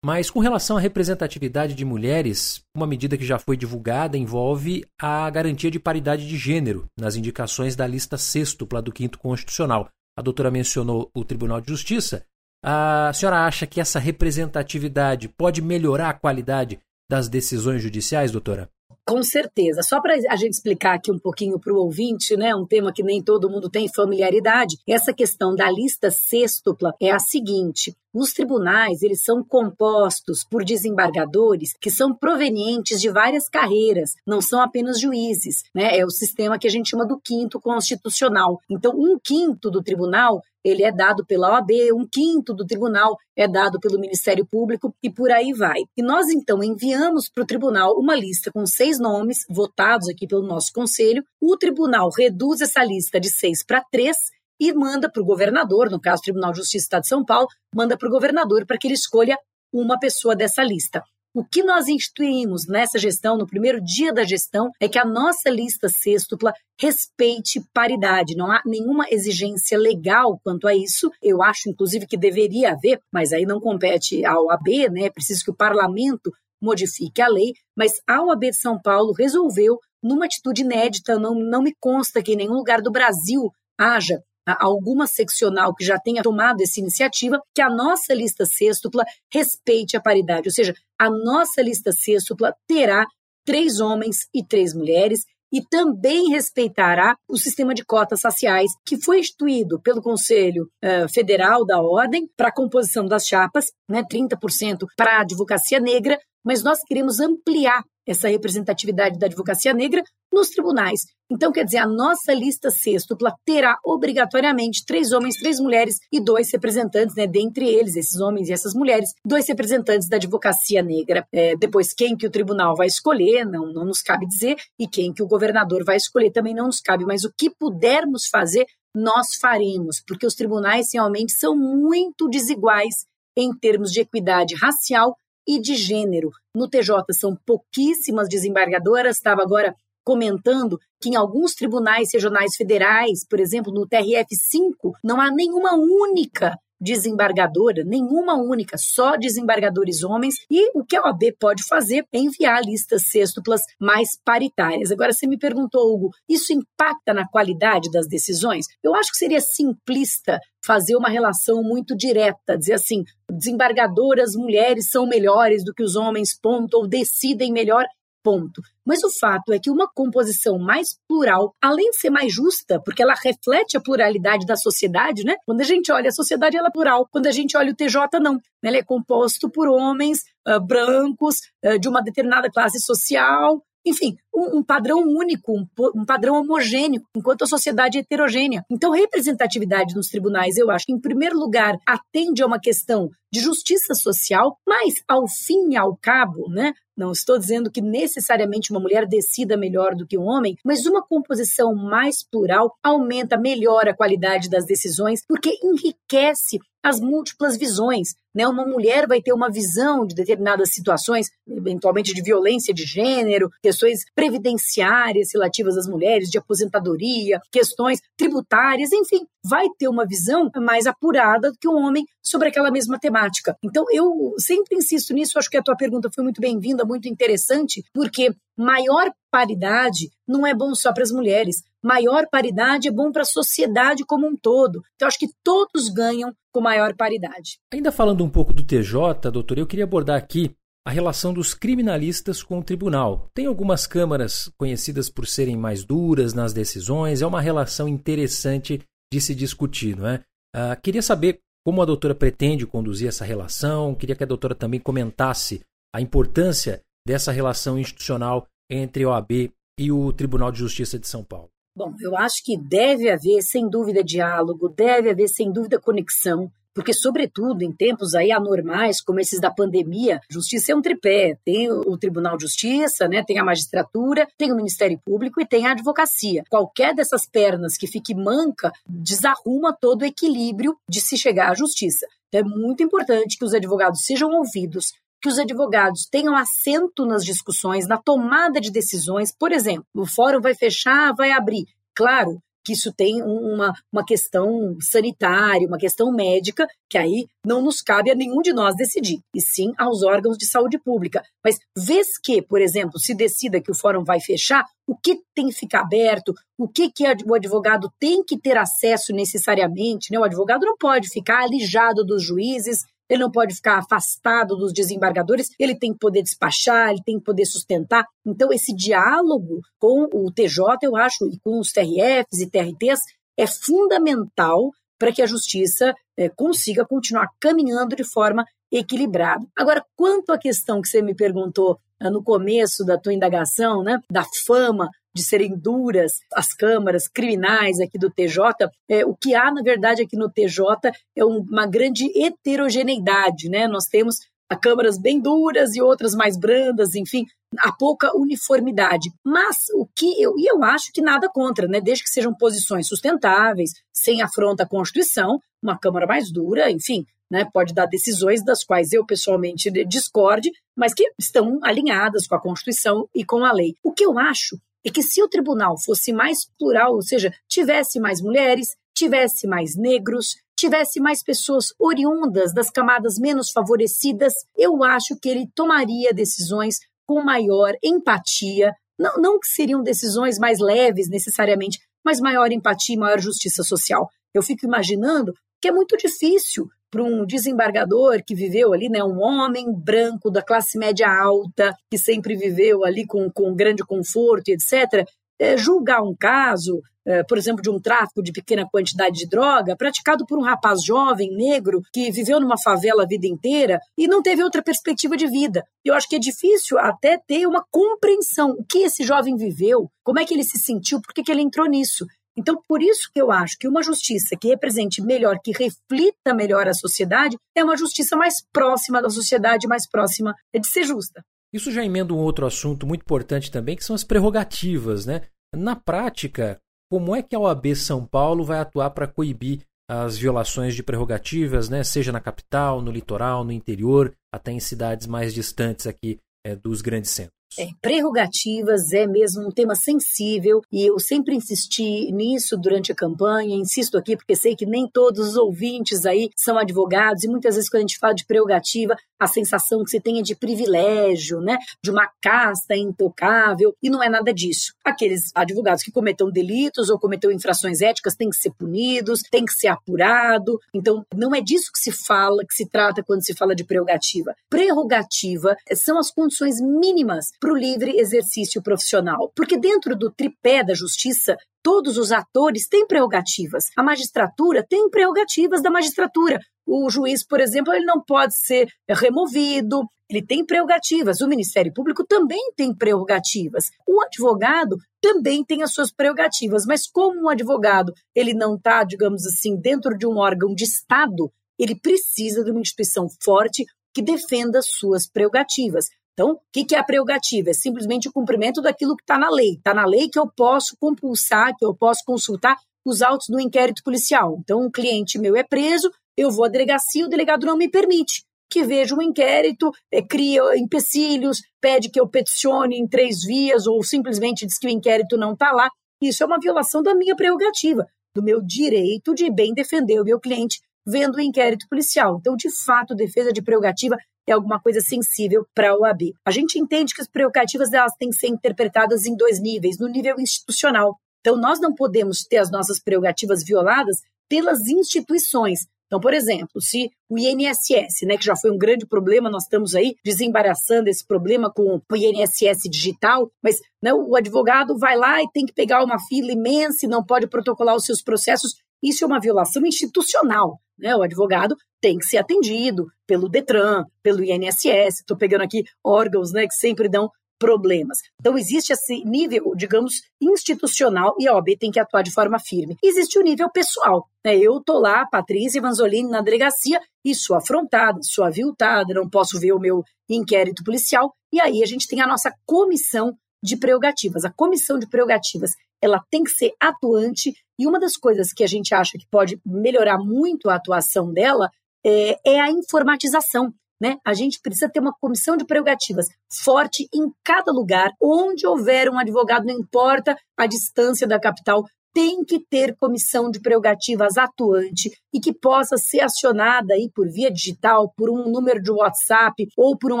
mas 0.04 0.28
com 0.28 0.40
relação 0.40 0.76
à 0.76 0.80
representatividade 0.80 1.74
de 1.74 1.84
mulheres, 1.84 2.60
uma 2.76 2.86
medida 2.86 3.16
que 3.16 3.24
já 3.24 3.38
foi 3.38 3.56
divulgada 3.56 4.18
envolve 4.18 4.84
a 5.00 5.30
garantia 5.30 5.70
de 5.70 5.78
paridade 5.78 6.26
de 6.26 6.36
gênero 6.36 6.86
nas 6.98 7.14
indicações 7.14 7.76
da 7.76 7.86
lista 7.86 8.18
sextupla 8.18 8.82
do 8.82 8.90
quinto 8.90 9.16
constitucional. 9.18 9.88
A 10.18 10.22
doutora 10.22 10.50
mencionou 10.50 11.08
o 11.14 11.24
Tribunal 11.24 11.60
de 11.60 11.68
Justiça. 11.68 12.24
A 12.62 13.12
senhora 13.12 13.44
acha 13.44 13.66
que 13.66 13.80
essa 13.80 13.98
representatividade 13.98 15.28
pode 15.28 15.60
melhorar 15.60 16.10
a 16.10 16.14
qualidade 16.14 16.78
das 17.10 17.28
decisões 17.28 17.82
judiciais, 17.82 18.30
doutora? 18.30 18.70
Com 19.04 19.20
certeza. 19.22 19.82
Só 19.82 20.00
para 20.00 20.14
a 20.14 20.36
gente 20.36 20.52
explicar 20.52 20.94
aqui 20.94 21.10
um 21.10 21.18
pouquinho 21.18 21.58
para 21.58 21.72
o 21.72 21.76
ouvinte, 21.76 22.36
né, 22.36 22.54
um 22.54 22.64
tema 22.64 22.92
que 22.92 23.02
nem 23.02 23.20
todo 23.20 23.50
mundo 23.50 23.68
tem 23.68 23.88
familiaridade, 23.92 24.76
essa 24.88 25.12
questão 25.12 25.56
da 25.56 25.68
lista 25.68 26.08
sextupla 26.10 26.94
é 27.00 27.10
a 27.10 27.18
seguinte: 27.18 27.96
os 28.14 28.32
tribunais, 28.32 29.02
eles 29.02 29.22
são 29.22 29.42
compostos 29.42 30.44
por 30.44 30.64
desembargadores 30.64 31.72
que 31.80 31.90
são 31.90 32.14
provenientes 32.14 33.00
de 33.00 33.08
várias 33.08 33.48
carreiras, 33.48 34.14
não 34.26 34.40
são 34.40 34.60
apenas 34.60 35.00
juízes, 35.00 35.62
né? 35.74 35.98
É 35.98 36.04
o 36.04 36.10
sistema 36.10 36.58
que 36.58 36.66
a 36.66 36.70
gente 36.70 36.90
chama 36.90 37.06
do 37.06 37.18
quinto 37.18 37.60
constitucional. 37.60 38.60
Então, 38.70 38.92
um 38.94 39.18
quinto 39.22 39.70
do 39.70 39.82
tribunal 39.82 40.42
ele 40.64 40.84
é 40.84 40.92
dado 40.92 41.26
pela 41.26 41.50
OAB, 41.50 41.70
um 41.92 42.06
quinto 42.06 42.54
do 42.54 42.64
tribunal 42.64 43.16
é 43.36 43.48
dado 43.48 43.80
pelo 43.80 43.98
Ministério 43.98 44.46
Público 44.46 44.94
e 45.02 45.10
por 45.10 45.30
aí 45.30 45.52
vai. 45.52 45.80
E 45.96 46.02
nós 46.02 46.28
então 46.28 46.62
enviamos 46.62 47.28
para 47.28 47.42
o 47.42 47.46
tribunal 47.46 47.98
uma 47.98 48.14
lista 48.14 48.50
com 48.52 48.64
seis 48.64 48.98
nomes 48.98 49.38
votados 49.50 50.08
aqui 50.08 50.26
pelo 50.26 50.46
nosso 50.46 50.72
conselho. 50.72 51.24
O 51.40 51.56
tribunal 51.56 52.10
reduz 52.16 52.60
essa 52.60 52.84
lista 52.84 53.18
de 53.18 53.30
seis 53.30 53.64
para 53.64 53.82
três 53.90 54.16
e 54.62 54.72
manda 54.72 55.10
para 55.10 55.20
o 55.20 55.24
governador, 55.24 55.90
no 55.90 56.00
caso 56.00 56.22
Tribunal 56.22 56.52
de 56.52 56.58
Justiça 56.58 56.84
do 56.84 56.86
Estado 56.86 57.02
de 57.02 57.08
São 57.08 57.24
Paulo, 57.24 57.48
manda 57.74 57.98
para 57.98 58.08
o 58.08 58.12
governador 58.12 58.64
para 58.64 58.78
que 58.78 58.86
ele 58.86 58.94
escolha 58.94 59.36
uma 59.72 59.98
pessoa 59.98 60.36
dessa 60.36 60.62
lista. 60.62 61.02
O 61.34 61.44
que 61.44 61.64
nós 61.64 61.88
instituímos 61.88 62.68
nessa 62.68 62.96
gestão, 62.96 63.36
no 63.36 63.46
primeiro 63.46 63.82
dia 63.82 64.12
da 64.12 64.22
gestão, 64.22 64.70
é 64.78 64.86
que 64.86 65.00
a 65.00 65.04
nossa 65.04 65.50
lista 65.50 65.88
sextupla 65.88 66.52
respeite 66.78 67.60
paridade. 67.74 68.36
Não 68.36 68.52
há 68.52 68.62
nenhuma 68.64 69.06
exigência 69.10 69.76
legal 69.76 70.38
quanto 70.44 70.68
a 70.68 70.76
isso. 70.76 71.10
Eu 71.20 71.42
acho, 71.42 71.68
inclusive, 71.68 72.06
que 72.06 72.16
deveria 72.16 72.72
haver, 72.72 73.00
mas 73.10 73.32
aí 73.32 73.44
não 73.44 73.58
compete 73.58 74.24
ao 74.24 74.48
AB, 74.48 74.90
né? 74.90 75.06
É 75.06 75.10
preciso 75.10 75.42
que 75.44 75.50
o 75.50 75.56
parlamento 75.56 76.30
modifique 76.62 77.20
a 77.20 77.26
lei. 77.26 77.54
Mas 77.76 77.94
a 78.06 78.22
OAB 78.22 78.42
de 78.42 78.56
São 78.56 78.80
Paulo 78.80 79.12
resolveu, 79.12 79.80
numa 80.00 80.26
atitude 80.26 80.62
inédita, 80.62 81.18
não, 81.18 81.34
não 81.34 81.62
me 81.62 81.74
consta 81.80 82.22
que 82.22 82.34
em 82.34 82.36
nenhum 82.36 82.54
lugar 82.54 82.80
do 82.80 82.92
Brasil 82.92 83.50
haja 83.76 84.22
alguma 84.46 85.06
seccional 85.06 85.74
que 85.74 85.84
já 85.84 85.98
tenha 85.98 86.22
tomado 86.22 86.60
essa 86.62 86.80
iniciativa, 86.80 87.40
que 87.54 87.62
a 87.62 87.70
nossa 87.70 88.14
lista 88.14 88.44
sextupla 88.44 89.04
respeite 89.32 89.96
a 89.96 90.00
paridade, 90.00 90.48
ou 90.48 90.52
seja, 90.52 90.74
a 90.98 91.08
nossa 91.08 91.62
lista 91.62 91.92
sextupla 91.92 92.54
terá 92.66 93.06
três 93.44 93.80
homens 93.80 94.28
e 94.34 94.44
três 94.44 94.74
mulheres 94.74 95.24
e 95.52 95.60
também 95.60 96.30
respeitará 96.30 97.14
o 97.28 97.36
sistema 97.36 97.74
de 97.74 97.84
cotas 97.84 98.22
raciais 98.24 98.70
que 98.86 98.96
foi 98.96 99.20
instituído 99.20 99.80
pelo 99.80 100.00
Conselho 100.00 100.64
uh, 100.82 101.08
Federal 101.12 101.66
da 101.66 101.80
Ordem 101.80 102.26
para 102.36 102.48
a 102.48 102.54
composição 102.54 103.04
das 103.04 103.26
chapas, 103.26 103.66
né, 103.88 104.02
30% 104.02 104.86
para 104.96 105.18
a 105.18 105.20
advocacia 105.20 105.78
negra, 105.78 106.18
mas 106.42 106.62
nós 106.62 106.78
queremos 106.86 107.20
ampliar 107.20 107.84
essa 108.06 108.28
representatividade 108.28 109.18
da 109.18 109.26
advocacia 109.26 109.72
negra 109.72 110.02
nos 110.32 110.48
tribunais. 110.48 111.02
Então, 111.30 111.52
quer 111.52 111.64
dizer, 111.64 111.78
a 111.78 111.86
nossa 111.86 112.32
lista 112.32 112.70
sextupla 112.70 113.34
terá 113.44 113.78
obrigatoriamente 113.84 114.84
três 114.84 115.12
homens, 115.12 115.36
três 115.36 115.58
mulheres 115.58 115.96
e 116.12 116.22
dois 116.22 116.50
representantes, 116.52 117.14
né, 117.14 117.26
dentre 117.26 117.66
eles, 117.66 117.96
esses 117.96 118.20
homens 118.20 118.48
e 118.48 118.52
essas 118.52 118.74
mulheres, 118.74 119.10
dois 119.24 119.46
representantes 119.48 120.08
da 120.08 120.16
advocacia 120.16 120.82
negra. 120.82 121.26
É, 121.32 121.56
depois, 121.56 121.94
quem 121.94 122.16
que 122.16 122.26
o 122.26 122.30
tribunal 122.30 122.74
vai 122.76 122.86
escolher, 122.86 123.44
não, 123.44 123.72
não 123.72 123.84
nos 123.84 124.02
cabe 124.02 124.26
dizer, 124.26 124.56
e 124.78 124.86
quem 124.86 125.12
que 125.12 125.22
o 125.22 125.26
governador 125.26 125.84
vai 125.84 125.96
escolher 125.96 126.30
também 126.30 126.54
não 126.54 126.66
nos 126.66 126.80
cabe, 126.80 127.04
mas 127.04 127.24
o 127.24 127.32
que 127.36 127.50
pudermos 127.50 128.26
fazer, 128.30 128.66
nós 128.94 129.28
faremos, 129.40 130.02
porque 130.06 130.26
os 130.26 130.34
tribunais 130.34 130.88
realmente 130.92 131.32
são 131.32 131.56
muito 131.56 132.28
desiguais 132.28 133.06
em 133.36 133.50
termos 133.56 133.90
de 133.90 134.00
equidade 134.00 134.54
racial 134.54 135.16
e 135.46 135.60
de 135.60 135.74
gênero. 135.74 136.30
No 136.54 136.68
TJ 136.68 137.04
são 137.12 137.36
pouquíssimas 137.46 138.28
desembargadoras, 138.28 139.16
estava 139.16 139.42
agora 139.42 139.74
comentando 140.04 140.78
que 141.00 141.10
em 141.10 141.16
alguns 141.16 141.54
tribunais 141.54 142.08
regionais 142.12 142.56
federais, 142.56 143.26
por 143.28 143.40
exemplo, 143.40 143.72
no 143.72 143.86
TRF5, 143.86 144.92
não 145.02 145.20
há 145.20 145.30
nenhuma 145.30 145.74
única 145.74 146.56
desembargadora, 146.82 147.84
nenhuma 147.84 148.34
única, 148.34 148.76
só 148.76 149.16
desembargadores 149.16 150.02
homens, 150.02 150.34
e 150.50 150.76
o 150.76 150.84
que 150.84 150.96
a 150.96 151.02
OAB 151.02 151.32
pode 151.38 151.62
fazer 151.64 152.04
é 152.12 152.18
enviar 152.18 152.60
listas 152.62 153.04
sextuplas 153.06 153.62
mais 153.80 154.08
paritárias. 154.24 154.90
Agora, 154.90 155.12
você 155.12 155.28
me 155.28 155.38
perguntou, 155.38 155.94
Hugo, 155.94 156.10
isso 156.28 156.52
impacta 156.52 157.14
na 157.14 157.26
qualidade 157.28 157.88
das 157.90 158.08
decisões? 158.08 158.66
Eu 158.82 158.94
acho 158.96 159.12
que 159.12 159.18
seria 159.18 159.40
simplista 159.40 160.40
fazer 160.64 160.96
uma 160.96 161.08
relação 161.08 161.62
muito 161.62 161.96
direta, 161.96 162.58
dizer 162.58 162.74
assim, 162.74 163.04
desembargadoras 163.30 164.34
mulheres 164.34 164.90
são 164.90 165.06
melhores 165.06 165.64
do 165.64 165.72
que 165.72 165.82
os 165.82 165.96
homens, 165.96 166.38
ponto, 166.38 166.74
ou 166.74 166.88
decidem 166.88 167.52
melhor 167.52 167.84
ponto. 168.22 168.62
Mas 168.84 169.02
o 169.02 169.10
fato 169.10 169.52
é 169.52 169.58
que 169.58 169.70
uma 169.70 169.88
composição 169.88 170.58
mais 170.58 170.98
plural, 171.08 171.54
além 171.60 171.90
de 171.90 171.98
ser 171.98 172.10
mais 172.10 172.32
justa, 172.32 172.80
porque 172.84 173.02
ela 173.02 173.14
reflete 173.14 173.76
a 173.76 173.80
pluralidade 173.80 174.46
da 174.46 174.56
sociedade, 174.56 175.24
né? 175.24 175.36
Quando 175.46 175.60
a 175.60 175.64
gente 175.64 175.90
olha 175.92 176.08
a 176.08 176.12
sociedade, 176.12 176.56
ela 176.56 176.68
é 176.68 176.72
plural. 176.72 177.06
Quando 177.10 177.26
a 177.26 177.32
gente 177.32 177.56
olha 177.56 177.72
o 177.72 177.76
TJ, 177.76 178.20
não. 178.20 178.38
Ele 178.62 178.78
é 178.78 178.82
composto 178.82 179.50
por 179.50 179.68
homens 179.68 180.20
uh, 180.46 180.60
brancos, 180.60 181.36
uh, 181.64 181.78
de 181.78 181.88
uma 181.88 182.02
determinada 182.02 182.50
classe 182.50 182.80
social, 182.80 183.62
enfim, 183.84 184.16
um, 184.34 184.58
um 184.58 184.62
padrão 184.62 185.00
único, 185.00 185.52
um, 185.52 185.66
um, 185.94 186.04
padrão 186.04 186.40
homogêneo, 186.40 187.02
enquanto 187.16 187.42
a 187.42 187.46
sociedade 187.46 187.98
é 187.98 188.00
heterogênea. 188.00 188.64
Então, 188.70 188.90
representatividade 188.90 189.94
nos 189.94 190.08
tribunais, 190.08 190.56
eu 190.56 190.70
acho 190.70 190.86
que, 190.86 190.92
em 190.92 191.00
primeiro 191.00 191.38
lugar, 191.38 191.76
atende 191.86 192.42
a 192.42 192.46
uma 192.46 192.60
questão 192.60 193.10
de 193.32 193.40
justiça 193.40 193.94
social, 193.94 194.56
mas, 194.66 194.94
ao 195.08 195.26
fim 195.26 195.70
e 195.72 195.76
ao 195.76 195.96
cabo, 195.96 196.48
né, 196.50 196.72
não 196.96 197.10
estou 197.12 197.38
dizendo 197.38 197.70
que 197.70 197.80
necessariamente 197.80 198.70
uma 198.70 198.80
mulher 198.80 199.06
decida 199.06 199.56
melhor 199.56 199.94
do 199.94 200.06
que 200.06 200.18
um 200.18 200.26
homem, 200.26 200.56
mas 200.64 200.84
uma 200.84 201.02
composição 201.02 201.74
mais 201.74 202.22
plural 202.22 202.76
aumenta, 202.82 203.38
melhora 203.38 203.92
a 203.92 203.96
qualidade 203.96 204.50
das 204.50 204.66
decisões, 204.66 205.20
porque 205.26 205.58
enriquece 205.62 206.58
as 206.82 207.00
múltiplas 207.00 207.56
visões. 207.56 208.14
Né? 208.34 208.46
Uma 208.46 208.66
mulher 208.66 209.06
vai 209.06 209.20
ter 209.20 209.32
uma 209.32 209.50
visão 209.50 210.06
de 210.06 210.14
determinadas 210.14 210.72
situações, 210.72 211.30
eventualmente 211.46 212.14
de 212.14 212.22
violência 212.22 212.72
de 212.72 212.84
gênero, 212.84 213.50
questões 213.62 214.00
previdenciárias 214.14 215.28
relativas 215.32 215.76
às 215.76 215.86
mulheres, 215.86 216.30
de 216.30 216.38
aposentadoria, 216.38 217.40
questões 217.50 218.00
tributárias, 218.16 218.90
enfim, 218.92 219.26
vai 219.44 219.66
ter 219.78 219.88
uma 219.88 220.06
visão 220.06 220.50
mais 220.56 220.86
apurada 220.86 221.50
do 221.50 221.58
que 221.58 221.68
um 221.68 221.76
homem 221.76 222.06
sobre 222.22 222.48
aquela 222.48 222.70
mesma 222.70 222.98
temática. 222.98 223.56
Então, 223.62 223.84
eu 223.90 224.34
sempre 224.38 224.76
insisto 224.76 225.12
nisso, 225.12 225.38
acho 225.38 225.50
que 225.50 225.56
a 225.56 225.62
tua 225.62 225.76
pergunta 225.76 226.10
foi 226.14 226.24
muito 226.24 226.40
bem-vinda, 226.40 226.84
muito 226.84 227.08
interessante, 227.08 227.84
porque 227.92 228.34
maior 228.56 229.10
paridade 229.30 230.10
não 230.26 230.46
é 230.46 230.54
bom 230.54 230.74
só 230.74 230.92
para 230.92 231.02
as 231.02 231.10
mulheres. 231.10 231.62
Maior 231.82 232.28
paridade 232.30 232.88
é 232.88 232.92
bom 232.92 233.10
para 233.10 233.22
a 233.22 233.26
sociedade 233.26 234.04
como 234.04 234.26
um 234.26 234.36
todo. 234.36 234.82
Então, 234.94 235.08
acho 235.08 235.18
que 235.18 235.30
todos 235.42 235.88
ganham 235.88 236.32
com 236.52 236.60
maior 236.60 236.94
paridade. 236.94 237.58
Ainda 237.72 237.90
falando 237.90 238.22
um 238.22 238.30
pouco 238.30 238.52
do 238.52 238.62
TJ, 238.62 239.30
doutor, 239.32 239.58
eu 239.58 239.66
queria 239.66 239.84
abordar 239.84 240.16
aqui 240.16 240.54
a 240.86 240.90
relação 240.90 241.32
dos 241.32 241.54
criminalistas 241.54 242.42
com 242.42 242.58
o 242.58 242.62
tribunal. 242.62 243.28
Tem 243.34 243.46
algumas 243.46 243.86
câmaras 243.86 244.50
conhecidas 244.58 245.08
por 245.08 245.26
serem 245.26 245.56
mais 245.56 245.84
duras 245.84 246.34
nas 246.34 246.52
decisões, 246.52 247.22
é 247.22 247.26
uma 247.26 247.40
relação 247.40 247.88
interessante 247.88 248.80
de 249.12 249.20
se 249.20 249.34
discutir, 249.34 249.96
não 249.96 250.06
é? 250.06 250.22
Uh, 250.54 250.80
queria 250.82 251.02
saber 251.02 251.38
como 251.64 251.80
a 251.80 251.84
doutora 251.84 252.14
pretende 252.14 252.66
conduzir 252.66 253.08
essa 253.08 253.24
relação, 253.24 253.94
queria 253.94 254.16
que 254.16 254.24
a 254.24 254.26
doutora 254.26 254.54
também 254.54 254.80
comentasse 254.80 255.60
a 255.94 256.00
importância 256.00 256.80
dessa 257.06 257.30
relação 257.30 257.78
institucional 257.78 258.46
entre 258.70 259.04
a 259.04 259.10
OAB 259.10 259.52
e 259.78 259.92
o 259.92 260.12
Tribunal 260.12 260.50
de 260.50 260.58
Justiça 260.58 260.98
de 260.98 261.06
São 261.06 261.22
Paulo. 261.22 261.51
Bom, 261.74 261.94
eu 262.00 262.16
acho 262.16 262.44
que 262.44 262.56
deve 262.56 263.10
haver, 263.10 263.42
sem 263.42 263.68
dúvida, 263.68 264.04
diálogo, 264.04 264.68
deve 264.68 265.10
haver, 265.10 265.28
sem 265.28 265.50
dúvida, 265.50 265.80
conexão, 265.80 266.50
porque, 266.74 266.92
sobretudo, 266.92 267.62
em 267.62 267.72
tempos 267.72 268.14
aí 268.14 268.32
anormais, 268.32 269.02
como 269.02 269.20
esses 269.20 269.40
da 269.40 269.50
pandemia, 269.50 270.20
justiça 270.30 270.72
é 270.72 270.74
um 270.74 270.80
tripé. 270.80 271.36
Tem 271.44 271.70
o 271.70 271.98
Tribunal 271.98 272.36
de 272.36 272.44
Justiça, 272.44 273.06
né, 273.06 273.22
tem 273.26 273.38
a 273.38 273.44
magistratura, 273.44 274.26
tem 274.38 274.52
o 274.52 274.56
Ministério 274.56 274.98
Público 275.04 275.40
e 275.40 275.46
tem 275.46 275.66
a 275.66 275.72
advocacia. 275.72 276.44
Qualquer 276.48 276.94
dessas 276.94 277.26
pernas 277.26 277.76
que 277.76 277.86
fique 277.86 278.14
manca 278.14 278.72
desarruma 278.86 279.76
todo 279.78 280.02
o 280.02 280.06
equilíbrio 280.06 280.76
de 280.88 281.00
se 281.00 281.16
chegar 281.18 281.50
à 281.50 281.54
justiça. 281.54 282.06
Então, 282.28 282.40
é 282.40 282.44
muito 282.44 282.82
importante 282.82 283.36
que 283.36 283.44
os 283.44 283.52
advogados 283.52 284.06
sejam 284.06 284.30
ouvidos, 284.30 284.94
que 285.22 285.28
os 285.28 285.38
advogados 285.38 286.06
tenham 286.10 286.34
assento 286.34 287.06
nas 287.06 287.24
discussões, 287.24 287.86
na 287.86 287.96
tomada 287.96 288.60
de 288.60 288.72
decisões. 288.72 289.32
Por 289.32 289.52
exemplo, 289.52 289.86
o 289.94 290.04
fórum 290.04 290.40
vai 290.40 290.54
fechar, 290.54 291.14
vai 291.14 291.30
abrir. 291.30 291.64
Claro 291.94 292.42
que 292.64 292.72
isso 292.72 292.92
tem 292.92 293.22
uma, 293.22 293.72
uma 293.92 294.04
questão 294.04 294.76
sanitária, 294.80 295.66
uma 295.66 295.78
questão 295.78 296.12
médica, 296.12 296.66
que 296.88 296.96
aí 296.96 297.26
não 297.44 297.60
nos 297.60 297.80
cabe 297.80 298.10
a 298.10 298.14
nenhum 298.14 298.40
de 298.40 298.52
nós 298.52 298.76
decidir, 298.76 299.20
e 299.34 299.40
sim 299.40 299.72
aos 299.76 300.02
órgãos 300.02 300.38
de 300.38 300.46
saúde 300.46 300.78
pública. 300.78 301.22
Mas, 301.44 301.58
vez 301.76 302.18
que, 302.22 302.40
por 302.40 302.60
exemplo, 302.60 303.00
se 303.00 303.14
decida 303.14 303.60
que 303.60 303.70
o 303.70 303.74
fórum 303.74 304.04
vai 304.04 304.20
fechar, 304.20 304.64
o 304.86 304.96
que 304.96 305.20
tem 305.34 305.48
que 305.48 305.54
ficar 305.54 305.80
aberto, 305.80 306.32
o 306.56 306.68
que, 306.68 306.90
que 306.90 307.04
o 307.26 307.34
advogado 307.34 307.90
tem 307.98 308.22
que 308.22 308.38
ter 308.38 308.56
acesso 308.56 309.12
necessariamente, 309.12 310.12
né? 310.12 310.18
O 310.18 310.24
advogado 310.24 310.64
não 310.64 310.76
pode 310.76 311.08
ficar 311.08 311.42
alijado 311.42 312.04
dos 312.04 312.22
juízes 312.22 312.78
ele 313.08 313.22
não 313.22 313.30
pode 313.30 313.54
ficar 313.54 313.78
afastado 313.78 314.56
dos 314.56 314.72
desembargadores, 314.72 315.48
ele 315.58 315.78
tem 315.78 315.92
que 315.92 315.98
poder 315.98 316.22
despachar, 316.22 316.90
ele 316.90 317.02
tem 317.04 317.18
que 317.18 317.24
poder 317.24 317.44
sustentar. 317.44 318.04
Então, 318.26 318.52
esse 318.52 318.74
diálogo 318.74 319.60
com 319.78 320.08
o 320.12 320.30
TJ, 320.32 320.78
eu 320.82 320.96
acho, 320.96 321.26
e 321.26 321.38
com 321.40 321.58
os 321.58 321.72
TRFs 321.72 322.40
e 322.40 322.50
TRTs, 322.50 323.00
é 323.36 323.46
fundamental 323.46 324.70
para 324.98 325.12
que 325.12 325.22
a 325.22 325.26
justiça 325.26 325.94
é, 326.16 326.28
consiga 326.28 326.86
continuar 326.86 327.26
caminhando 327.40 327.96
de 327.96 328.04
forma 328.04 328.44
equilibrada. 328.70 329.44
Agora, 329.56 329.84
quanto 329.96 330.32
à 330.32 330.38
questão 330.38 330.80
que 330.80 330.88
você 330.88 331.02
me 331.02 331.14
perguntou 331.14 331.78
no 332.10 332.22
começo 332.22 332.84
da 332.84 332.98
tua 332.98 333.12
indagação, 333.12 333.82
né, 333.82 333.98
da 334.10 334.24
fama 334.46 334.88
de 335.14 335.22
serem 335.22 335.54
duras 335.54 336.12
as 336.32 336.54
câmaras 336.54 337.06
criminais 337.06 337.78
aqui 337.80 337.98
do 337.98 338.10
TJ, 338.10 338.70
é, 338.88 339.04
o 339.04 339.14
que 339.14 339.34
há, 339.34 339.52
na 339.52 339.62
verdade, 339.62 340.02
aqui 340.02 340.16
no 340.16 340.30
TJ 340.30 340.90
é 341.16 341.24
uma 341.24 341.66
grande 341.66 342.10
heterogeneidade, 342.18 343.50
né? 343.50 343.68
Nós 343.68 343.84
temos 343.84 344.16
câmaras 344.56 344.98
bem 344.98 345.20
duras 345.20 345.74
e 345.74 345.82
outras 345.82 346.14
mais 346.14 346.38
brandas, 346.38 346.94
enfim, 346.94 347.24
há 347.58 347.72
pouca 347.72 348.14
uniformidade. 348.16 349.10
Mas 349.24 349.56
o 349.74 349.86
que 349.94 350.20
eu, 350.20 350.34
e 350.36 350.50
eu 350.50 350.62
acho 350.62 350.92
que 350.92 351.00
nada 351.00 351.28
contra, 351.28 351.66
né? 351.66 351.80
Desde 351.80 352.04
que 352.04 352.10
sejam 352.10 352.34
posições 352.34 352.88
sustentáveis, 352.88 353.70
sem 353.92 354.22
afronta 354.22 354.64
à 354.64 354.68
Constituição, 354.68 355.38
uma 355.62 355.78
Câmara 355.78 356.06
mais 356.06 356.30
dura, 356.32 356.70
enfim, 356.70 357.04
né, 357.32 357.48
pode 357.50 357.72
dar 357.72 357.86
decisões 357.86 358.44
das 358.44 358.62
quais 358.62 358.92
eu 358.92 359.06
pessoalmente 359.06 359.70
discorde, 359.86 360.52
mas 360.76 360.92
que 360.92 361.10
estão 361.18 361.58
alinhadas 361.62 362.26
com 362.26 362.34
a 362.34 362.40
Constituição 362.40 363.08
e 363.14 363.24
com 363.24 363.42
a 363.42 363.50
lei. 363.50 363.74
O 363.82 363.90
que 363.90 364.04
eu 364.04 364.18
acho 364.18 364.60
é 364.84 364.90
que 364.90 365.02
se 365.02 365.22
o 365.22 365.28
tribunal 365.28 365.80
fosse 365.82 366.12
mais 366.12 366.40
plural, 366.58 366.92
ou 366.92 367.00
seja, 367.00 367.32
tivesse 367.48 367.98
mais 367.98 368.20
mulheres, 368.20 368.76
tivesse 368.94 369.46
mais 369.46 369.74
negros, 369.74 370.36
tivesse 370.54 371.00
mais 371.00 371.22
pessoas 371.22 371.68
oriundas 371.78 372.52
das 372.52 372.68
camadas 372.68 373.18
menos 373.18 373.50
favorecidas, 373.50 374.34
eu 374.54 374.84
acho 374.84 375.16
que 375.18 375.30
ele 375.30 375.48
tomaria 375.54 376.12
decisões 376.12 376.80
com 377.06 377.22
maior 377.24 377.72
empatia. 377.82 378.74
Não, 378.98 379.16
não 379.16 379.40
que 379.40 379.48
seriam 379.48 379.82
decisões 379.82 380.38
mais 380.38 380.58
leves 380.58 381.08
necessariamente, 381.08 381.80
mas 382.04 382.20
maior 382.20 382.52
empatia 382.52 382.94
e 382.94 382.98
maior 382.98 383.18
justiça 383.18 383.62
social. 383.62 384.10
Eu 384.34 384.42
fico 384.42 384.66
imaginando 384.66 385.32
que 385.62 385.68
é 385.68 385.72
muito 385.72 385.96
difícil 385.96 386.68
para 386.92 387.02
um 387.02 387.24
desembargador 387.24 388.22
que 388.24 388.34
viveu 388.34 388.74
ali, 388.74 388.90
né, 388.90 389.02
um 389.02 389.18
homem 389.18 389.72
branco 389.72 390.30
da 390.30 390.42
classe 390.42 390.78
média 390.78 391.08
alta, 391.08 391.74
que 391.90 391.96
sempre 391.96 392.36
viveu 392.36 392.84
ali 392.84 393.06
com, 393.06 393.30
com 393.30 393.56
grande 393.56 393.82
conforto 393.82 394.50
etc., 394.50 395.08
é, 395.40 395.56
julgar 395.56 396.02
um 396.02 396.14
caso, 396.14 396.80
é, 397.04 397.24
por 397.24 397.36
exemplo, 397.38 397.62
de 397.62 397.70
um 397.70 397.80
tráfico 397.80 398.22
de 398.22 398.30
pequena 398.30 398.68
quantidade 398.70 399.16
de 399.16 399.26
droga, 399.26 399.74
praticado 399.74 400.24
por 400.26 400.38
um 400.38 400.42
rapaz 400.42 400.84
jovem, 400.84 401.34
negro, 401.34 401.80
que 401.92 402.12
viveu 402.12 402.38
numa 402.38 402.56
favela 402.62 403.02
a 403.02 403.06
vida 403.06 403.26
inteira 403.26 403.80
e 403.98 404.06
não 404.06 404.22
teve 404.22 404.44
outra 404.44 404.62
perspectiva 404.62 405.16
de 405.16 405.26
vida. 405.26 405.64
Eu 405.84 405.94
acho 405.94 406.08
que 406.08 406.14
é 406.14 406.18
difícil 406.18 406.78
até 406.78 407.18
ter 407.26 407.46
uma 407.46 407.64
compreensão. 407.70 408.50
O 408.50 408.64
que 408.64 408.80
esse 408.80 409.02
jovem 409.02 409.34
viveu, 409.34 409.90
como 410.04 410.20
é 410.20 410.24
que 410.24 410.34
ele 410.34 410.44
se 410.44 410.58
sentiu, 410.58 411.00
por 411.00 411.12
que, 411.12 411.22
que 411.22 411.32
ele 411.32 411.42
entrou 411.42 411.66
nisso. 411.66 412.06
Então, 412.36 412.60
por 412.66 412.82
isso 412.82 413.10
que 413.12 413.20
eu 413.20 413.30
acho 413.30 413.58
que 413.58 413.68
uma 413.68 413.82
justiça 413.82 414.36
que 414.36 414.48
represente 414.48 415.02
melhor, 415.02 415.38
que 415.42 415.52
reflita 415.52 416.34
melhor 416.34 416.66
a 416.66 416.74
sociedade, 416.74 417.36
é 417.54 417.62
uma 417.62 417.76
justiça 417.76 418.16
mais 418.16 418.42
próxima 418.52 419.02
da 419.02 419.10
sociedade, 419.10 419.68
mais 419.68 419.88
próxima 419.88 420.34
de 420.54 420.66
ser 420.66 420.84
justa. 420.84 421.22
Isso 421.52 421.70
já 421.70 421.84
emenda 421.84 422.14
um 422.14 422.18
outro 422.18 422.46
assunto 422.46 422.86
muito 422.86 423.02
importante 423.02 423.50
também, 423.50 423.76
que 423.76 423.84
são 423.84 423.94
as 423.94 424.02
prerrogativas, 424.02 425.04
né? 425.04 425.22
Na 425.54 425.76
prática, 425.76 426.58
como 426.90 427.14
é 427.14 427.22
que 427.22 427.36
a 427.36 427.38
OAB 427.38 427.74
São 427.76 428.06
Paulo 428.06 428.44
vai 428.44 428.58
atuar 428.58 428.90
para 428.90 429.06
coibir 429.06 429.60
as 429.90 430.16
violações 430.16 430.74
de 430.74 430.82
prerrogativas, 430.82 431.68
né? 431.68 431.84
Seja 431.84 432.10
na 432.10 432.20
capital, 432.20 432.80
no 432.80 432.90
litoral, 432.90 433.44
no 433.44 433.52
interior, 433.52 434.14
até 434.32 434.50
em 434.50 434.60
cidades 434.60 435.06
mais 435.06 435.34
distantes 435.34 435.86
aqui 435.86 436.18
é, 436.46 436.56
dos 436.56 436.80
grandes 436.80 437.10
centros? 437.10 437.41
É, 437.58 437.68
prerrogativas 437.80 438.92
é 438.92 439.06
mesmo 439.06 439.46
um 439.46 439.50
tema 439.50 439.74
sensível 439.74 440.62
e 440.72 440.86
eu 440.86 440.98
sempre 440.98 441.34
insisti 441.34 442.10
nisso 442.10 442.56
durante 442.56 442.90
a 442.90 442.94
campanha, 442.94 443.56
insisto 443.56 443.98
aqui 443.98 444.16
porque 444.16 444.34
sei 444.34 444.56
que 444.56 444.64
nem 444.64 444.88
todos 444.88 445.28
os 445.28 445.36
ouvintes 445.36 446.06
aí 446.06 446.30
são 446.36 446.56
advogados 446.56 447.24
e 447.24 447.28
muitas 447.28 447.54
vezes 447.54 447.68
quando 447.68 447.84
a 447.84 447.86
gente 447.86 447.98
fala 447.98 448.14
de 448.14 448.24
prerrogativa, 448.24 448.96
a 449.22 449.26
sensação 449.26 449.84
que 449.84 449.90
se 449.90 449.98
é 449.98 450.22
de 450.22 450.34
privilégio, 450.34 451.40
né, 451.40 451.56
de 451.82 451.90
uma 451.90 452.10
casta 452.20 452.76
intocável 452.76 453.74
e 453.82 453.88
não 453.88 454.02
é 454.02 454.08
nada 454.08 454.32
disso. 454.34 454.74
Aqueles 454.84 455.30
advogados 455.34 455.82
que 455.82 455.92
cometam 455.92 456.30
delitos 456.30 456.90
ou 456.90 456.98
cometam 456.98 457.30
infrações 457.30 457.80
éticas 457.80 458.16
têm 458.16 458.30
que 458.30 458.36
ser 458.36 458.50
punidos, 458.50 459.20
têm 459.30 459.44
que 459.44 459.52
ser 459.52 459.68
apurado. 459.68 460.58
Então, 460.74 461.04
não 461.14 461.34
é 461.34 461.40
disso 461.40 461.70
que 461.72 461.78
se 461.78 461.92
fala, 461.92 462.44
que 462.44 462.54
se 462.54 462.68
trata 462.68 463.02
quando 463.02 463.24
se 463.24 463.34
fala 463.34 463.54
de 463.54 463.64
prerrogativa. 463.64 464.34
Prerrogativa 464.50 465.56
são 465.74 465.98
as 465.98 466.10
condições 466.10 466.60
mínimas 466.60 467.30
para 467.38 467.52
o 467.52 467.56
livre 467.56 467.98
exercício 467.98 468.62
profissional. 468.62 469.32
Porque 469.36 469.56
dentro 469.56 469.96
do 469.96 470.10
tripé 470.10 470.64
da 470.64 470.74
justiça, 470.74 471.36
todos 471.62 471.96
os 471.96 472.12
atores 472.12 472.66
têm 472.68 472.86
prerrogativas. 472.86 473.66
A 473.76 473.82
magistratura 473.82 474.64
tem 474.68 474.88
prerrogativas 474.90 475.62
da 475.62 475.70
magistratura. 475.70 476.38
O 476.66 476.88
juiz, 476.90 477.26
por 477.26 477.40
exemplo, 477.40 477.72
ele 477.72 477.84
não 477.84 478.02
pode 478.02 478.36
ser 478.38 478.68
removido, 478.88 479.82
ele 480.08 480.24
tem 480.24 480.44
prerrogativas. 480.44 481.20
O 481.20 481.28
Ministério 481.28 481.72
Público 481.72 482.04
também 482.06 482.52
tem 482.56 482.74
prerrogativas. 482.74 483.70
O 483.86 484.02
advogado 484.02 484.76
também 485.00 485.44
tem 485.44 485.62
as 485.62 485.72
suas 485.72 485.92
prerrogativas, 485.92 486.64
mas 486.66 486.86
como 486.86 487.22
um 487.22 487.28
advogado 487.28 487.92
ele 488.14 488.34
não 488.34 488.56
está, 488.56 488.84
digamos 488.84 489.26
assim, 489.26 489.56
dentro 489.56 489.96
de 489.96 490.06
um 490.06 490.18
órgão 490.18 490.54
de 490.54 490.64
Estado, 490.64 491.32
ele 491.58 491.78
precisa 491.78 492.44
de 492.44 492.50
uma 492.50 492.60
instituição 492.60 493.06
forte 493.22 493.64
que 493.94 494.02
defenda 494.02 494.60
suas 494.62 495.08
prerrogativas. 495.08 495.86
Então, 496.12 496.32
o 496.32 496.40
que 496.52 496.74
é 496.74 496.78
a 496.78 496.84
prerrogativa? 496.84 497.50
É 497.50 497.54
simplesmente 497.54 498.08
o 498.08 498.12
cumprimento 498.12 498.60
daquilo 498.60 498.96
que 498.96 499.02
está 499.02 499.18
na 499.18 499.30
lei. 499.30 499.54
Está 499.54 499.72
na 499.72 499.86
lei 499.86 500.08
que 500.08 500.18
eu 500.18 500.30
posso 500.30 500.76
compulsar, 500.78 501.56
que 501.56 501.64
eu 501.64 501.74
posso 501.74 502.02
consultar 502.04 502.56
os 502.84 503.00
autos 503.00 503.28
do 503.28 503.40
inquérito 503.40 503.82
policial. 503.82 504.38
Então, 504.40 504.60
um 504.60 504.70
cliente 504.70 505.18
meu 505.18 505.36
é 505.36 505.42
preso, 505.42 505.90
eu 506.16 506.30
vou 506.30 506.44
à 506.44 506.48
delegacia, 506.48 507.06
o 507.06 507.08
delegado 507.08 507.46
não 507.46 507.56
me 507.56 507.68
permite 507.68 508.22
que 508.52 508.62
veja 508.62 508.94
um 508.94 509.00
inquérito, 509.00 509.70
é, 509.90 510.02
cria 510.02 510.42
empecilhos, 510.58 511.40
pede 511.58 511.88
que 511.88 511.98
eu 511.98 512.06
peticione 512.06 512.76
em 512.76 512.86
três 512.86 513.22
vias 513.24 513.66
ou 513.66 513.82
simplesmente 513.82 514.44
diz 514.44 514.58
que 514.58 514.66
o 514.66 514.70
inquérito 514.70 515.16
não 515.16 515.32
está 515.32 515.52
lá. 515.52 515.70
Isso 516.02 516.22
é 516.22 516.26
uma 516.26 516.38
violação 516.38 516.82
da 516.82 516.94
minha 516.94 517.16
prerrogativa, 517.16 517.86
do 518.14 518.22
meu 518.22 518.42
direito 518.42 519.14
de 519.14 519.30
bem 519.30 519.54
defender 519.54 519.98
o 519.98 520.04
meu 520.04 520.20
cliente 520.20 520.60
vendo 520.86 521.16
o 521.16 521.20
inquérito 521.20 521.66
policial. 521.66 522.18
Então, 522.20 522.36
de 522.36 522.50
fato, 522.50 522.94
defesa 522.94 523.32
de 523.32 523.40
prerrogativa 523.40 523.96
é 524.26 524.32
alguma 524.32 524.60
coisa 524.60 524.80
sensível 524.80 525.46
para 525.54 525.70
a 525.70 525.76
OAB. 525.76 526.14
A 526.24 526.30
gente 526.30 526.58
entende 526.58 526.94
que 526.94 527.00
as 527.00 527.08
prerrogativas 527.08 527.72
elas 527.72 527.94
têm 527.96 528.10
que 528.10 528.16
ser 528.16 528.28
interpretadas 528.28 529.06
em 529.06 529.16
dois 529.16 529.40
níveis, 529.40 529.78
no 529.78 529.88
nível 529.88 530.20
institucional. 530.20 530.98
Então, 531.20 531.36
nós 531.36 531.60
não 531.60 531.74
podemos 531.74 532.24
ter 532.24 532.38
as 532.38 532.50
nossas 532.50 532.80
prerrogativas 532.80 533.44
violadas 533.44 533.98
pelas 534.28 534.66
instituições. 534.66 535.66
Então, 535.92 536.00
por 536.00 536.14
exemplo, 536.14 536.58
se 536.58 536.90
o 537.06 537.18
INSS, 537.18 538.06
né, 538.06 538.16
que 538.16 538.24
já 538.24 538.34
foi 538.34 538.50
um 538.50 538.56
grande 538.56 538.86
problema, 538.86 539.28
nós 539.28 539.42
estamos 539.42 539.74
aí 539.74 539.94
desembaraçando 540.02 540.88
esse 540.88 541.06
problema 541.06 541.52
com 541.52 541.76
o 541.76 541.96
INSS 541.96 542.62
digital, 542.70 543.30
mas 543.42 543.56
né, 543.82 543.92
o 543.92 544.16
advogado 544.16 544.78
vai 544.78 544.96
lá 544.96 545.22
e 545.22 545.28
tem 545.34 545.44
que 545.44 545.52
pegar 545.52 545.84
uma 545.84 545.98
fila 546.08 546.32
imensa 546.32 546.86
e 546.86 546.88
não 546.88 547.04
pode 547.04 547.26
protocolar 547.26 547.76
os 547.76 547.84
seus 547.84 548.00
processos. 548.02 548.54
Isso 548.82 549.04
é 549.04 549.06
uma 549.06 549.20
violação 549.20 549.64
institucional. 549.64 550.60
Né? 550.78 550.94
O 550.96 551.02
advogado 551.02 551.56
tem 551.80 551.98
que 551.98 552.06
ser 552.06 552.18
atendido 552.18 552.86
pelo 553.06 553.28
Detran, 553.28 553.84
pelo 554.02 554.24
INSS. 554.24 555.00
Estou 555.00 555.16
pegando 555.16 555.42
aqui 555.42 555.64
órgãos 555.84 556.32
né, 556.32 556.46
que 556.46 556.54
sempre 556.54 556.88
dão 556.88 557.10
problemas. 557.42 557.98
Então, 558.20 558.38
existe 558.38 558.72
esse 558.72 559.04
nível, 559.04 559.52
digamos, 559.56 559.94
institucional 560.20 561.16
e 561.18 561.26
a 561.26 561.34
OAB 561.34 561.56
tem 561.58 561.72
que 561.72 561.80
atuar 561.80 562.02
de 562.02 562.12
forma 562.12 562.38
firme. 562.38 562.76
Existe 562.80 563.18
o 563.18 563.22
nível 563.22 563.50
pessoal. 563.50 564.08
Né? 564.24 564.38
Eu 564.38 564.58
estou 564.58 564.78
lá, 564.78 565.04
Patrícia 565.06 565.60
Vanzolini, 565.60 566.08
na 566.08 566.20
delegacia 566.20 566.80
e 567.04 567.16
sou 567.16 567.34
afrontada, 567.34 567.98
sou 568.02 568.24
aviltada, 568.24 568.94
não 568.94 569.10
posso 569.10 569.40
ver 569.40 569.52
o 569.52 569.58
meu 569.58 569.82
inquérito 570.08 570.62
policial. 570.62 571.12
E 571.32 571.40
aí 571.40 571.64
a 571.64 571.66
gente 571.66 571.88
tem 571.88 572.00
a 572.00 572.06
nossa 572.06 572.32
comissão 572.46 573.16
de 573.42 573.56
prerrogativas. 573.56 574.24
A 574.24 574.30
comissão 574.30 574.78
de 574.78 574.88
prerrogativas 574.88 575.50
ela 575.82 576.00
tem 576.10 576.22
que 576.22 576.30
ser 576.30 576.52
atuante 576.60 577.32
e 577.58 577.66
uma 577.66 577.80
das 577.80 577.96
coisas 577.96 578.32
que 578.32 578.44
a 578.44 578.46
gente 578.46 578.74
acha 578.74 578.98
que 578.98 579.06
pode 579.10 579.40
melhorar 579.44 579.98
muito 579.98 580.48
a 580.48 580.54
atuação 580.54 581.12
dela 581.12 581.50
é, 581.84 582.18
é 582.24 582.40
a 582.40 582.50
informatização. 582.50 583.52
Né? 583.80 583.96
A 584.06 584.14
gente 584.14 584.38
precisa 584.40 584.70
ter 584.70 584.78
uma 584.78 584.94
comissão 585.00 585.36
de 585.36 585.44
prerrogativas 585.44 586.06
forte 586.44 586.88
em 586.94 587.10
cada 587.24 587.50
lugar, 587.50 587.90
onde 588.00 588.46
houver 588.46 588.88
um 588.88 588.96
advogado, 588.96 589.44
não 589.44 589.58
importa 589.58 590.16
a 590.38 590.46
distância 590.46 591.04
da 591.04 591.18
capital, 591.18 591.64
tem 591.92 592.24
que 592.24 592.38
ter 592.48 592.76
comissão 592.76 593.30
de 593.30 593.40
prerrogativas 593.40 594.16
atuante 594.16 594.90
e 595.12 595.20
que 595.20 595.32
possa 595.32 595.76
ser 595.76 596.00
acionada 596.00 596.74
aí 596.74 596.90
por 596.94 597.10
via 597.10 597.30
digital, 597.30 597.92
por 597.96 598.08
um 598.08 598.30
número 598.30 598.62
de 598.62 598.70
WhatsApp 598.70 599.46
ou 599.56 599.76
por 599.76 599.92
um 599.92 600.00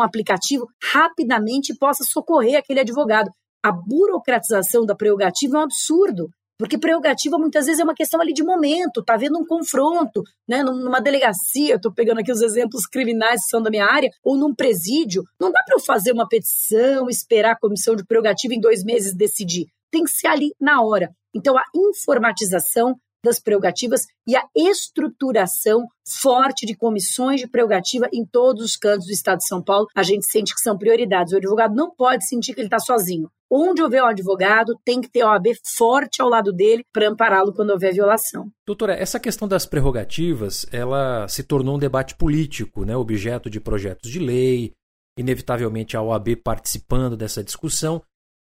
aplicativo, 0.00 0.66
rapidamente 0.82 1.76
possa 1.76 2.04
socorrer 2.04 2.58
aquele 2.58 2.80
advogado. 2.80 3.30
A 3.62 3.70
burocratização 3.70 4.84
da 4.84 4.94
prerrogativa 4.94 5.56
é 5.56 5.60
um 5.60 5.64
absurdo. 5.64 6.28
Porque 6.58 6.78
prerrogativa 6.78 7.38
muitas 7.38 7.66
vezes 7.66 7.80
é 7.80 7.84
uma 7.84 7.94
questão 7.94 8.20
ali 8.20 8.32
de 8.32 8.44
momento, 8.44 9.02
tá 9.02 9.14
havendo 9.14 9.36
um 9.36 9.44
confronto, 9.44 10.22
né? 10.48 10.62
Numa 10.62 11.00
delegacia, 11.00 11.74
estou 11.74 11.92
pegando 11.92 12.20
aqui 12.20 12.30
os 12.30 12.40
exemplos 12.40 12.86
criminais 12.86 13.40
que 13.42 13.50
são 13.50 13.60
da 13.60 13.68
minha 13.68 13.84
área, 13.84 14.08
ou 14.22 14.36
num 14.36 14.54
presídio. 14.54 15.24
Não 15.40 15.50
dá 15.50 15.60
para 15.64 15.74
eu 15.74 15.80
fazer 15.80 16.12
uma 16.12 16.28
petição, 16.28 17.08
esperar 17.08 17.52
a 17.52 17.58
comissão 17.58 17.96
de 17.96 18.04
prerrogativa 18.04 18.54
em 18.54 18.60
dois 18.60 18.84
meses 18.84 19.12
decidir. 19.12 19.66
Tem 19.90 20.04
que 20.04 20.10
ser 20.10 20.28
ali 20.28 20.54
na 20.60 20.80
hora. 20.82 21.10
Então, 21.34 21.58
a 21.58 21.64
informatização 21.74 22.94
das 23.24 23.38
prerrogativas 23.38 24.06
e 24.26 24.36
a 24.36 24.44
estruturação 24.56 25.86
forte 26.06 26.66
de 26.66 26.76
comissões 26.76 27.40
de 27.40 27.48
prerrogativa 27.48 28.08
em 28.12 28.24
todos 28.24 28.64
os 28.64 28.76
cantos 28.76 29.06
do 29.06 29.12
Estado 29.12 29.38
de 29.38 29.46
São 29.46 29.62
Paulo, 29.62 29.86
a 29.94 30.02
gente 30.02 30.26
sente 30.26 30.54
que 30.54 30.60
são 30.60 30.76
prioridades. 30.76 31.32
O 31.32 31.36
advogado 31.36 31.74
não 31.74 31.94
pode 31.94 32.26
sentir 32.26 32.54
que 32.54 32.60
ele 32.60 32.66
está 32.66 32.78
sozinho. 32.78 33.30
Onde 33.50 33.82
houver 33.82 34.02
um 34.02 34.06
advogado, 34.06 34.74
tem 34.82 35.00
que 35.00 35.10
ter 35.10 35.22
OAB 35.22 35.48
forte 35.76 36.22
ao 36.22 36.28
lado 36.28 36.52
dele 36.52 36.82
para 36.90 37.08
ampará-lo 37.08 37.52
quando 37.52 37.70
houver 37.70 37.92
violação. 37.92 38.50
Doutora, 38.66 38.94
essa 38.94 39.20
questão 39.20 39.46
das 39.46 39.66
prerrogativas, 39.66 40.64
ela 40.72 41.28
se 41.28 41.42
tornou 41.42 41.76
um 41.76 41.78
debate 41.78 42.16
político, 42.16 42.84
né? 42.84 42.96
objeto 42.96 43.50
de 43.50 43.60
projetos 43.60 44.10
de 44.10 44.18
lei, 44.18 44.72
inevitavelmente 45.18 45.96
a 45.96 46.02
OAB 46.02 46.36
participando 46.42 47.16
dessa 47.16 47.44
discussão. 47.44 48.02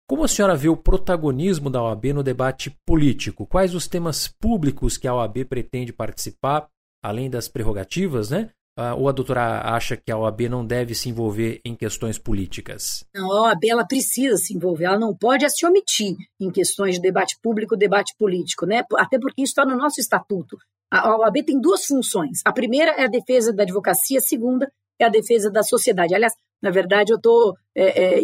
Como 0.09 0.23
a 0.23 0.29
senhora 0.29 0.55
vê 0.55 0.69
o 0.69 0.77
protagonismo 0.77 1.69
da 1.69 1.83
OAB 1.83 2.13
no 2.15 2.23
debate 2.23 2.71
político? 2.87 3.45
Quais 3.45 3.75
os 3.75 3.89
temas 3.89 4.29
públicos 4.29 4.97
que 4.97 5.09
a 5.09 5.15
OAB 5.15 5.45
pretende 5.45 5.93
participar, 5.93 6.69
além 7.03 7.29
das 7.29 7.49
prerrogativas, 7.49 8.31
né? 8.31 8.51
Ah, 8.79 8.95
ou 8.95 9.09
a 9.09 9.13
doutora 9.13 9.63
acha 9.63 9.97
que 9.97 10.13
a 10.13 10.17
OAB 10.17 10.43
não 10.49 10.65
deve 10.65 10.95
se 10.95 11.09
envolver 11.09 11.61
em 11.65 11.75
questões 11.75 12.19
políticas? 12.19 13.05
Não, 13.13 13.33
a 13.33 13.43
OAB 13.49 13.65
ela 13.69 13.85
precisa 13.85 14.37
se 14.37 14.55
envolver, 14.55 14.85
ela 14.85 14.99
não 14.99 15.13
pode 15.13 15.49
se 15.51 15.67
omitir 15.67 16.15
em 16.41 16.53
questões 16.53 16.95
de 16.95 17.01
debate 17.01 17.37
público, 17.43 17.77
debate 17.77 18.15
político, 18.17 18.65
né? 18.65 18.85
Até 18.99 19.19
porque 19.19 19.43
isso 19.43 19.51
está 19.51 19.67
no 19.67 19.77
nosso 19.77 19.99
estatuto. 19.99 20.57
A 20.89 21.19
OAB 21.19 21.43
tem 21.45 21.61
duas 21.61 21.85
funções. 21.85 22.43
A 22.45 22.53
primeira 22.53 22.93
é 22.93 23.07
a 23.07 23.09
defesa 23.09 23.53
da 23.53 23.65
advocacia, 23.65 24.19
a 24.19 24.23
segunda 24.23 24.71
é 25.01 25.05
a 25.05 25.09
defesa 25.09 25.51
da 25.51 25.65
sociedade. 25.65 26.15
Aliás, 26.15 26.33
na 26.63 26.71
verdade, 26.71 27.13
eu 27.13 27.17
estou 27.17 27.55
é, 27.75 28.19
é, 28.19 28.21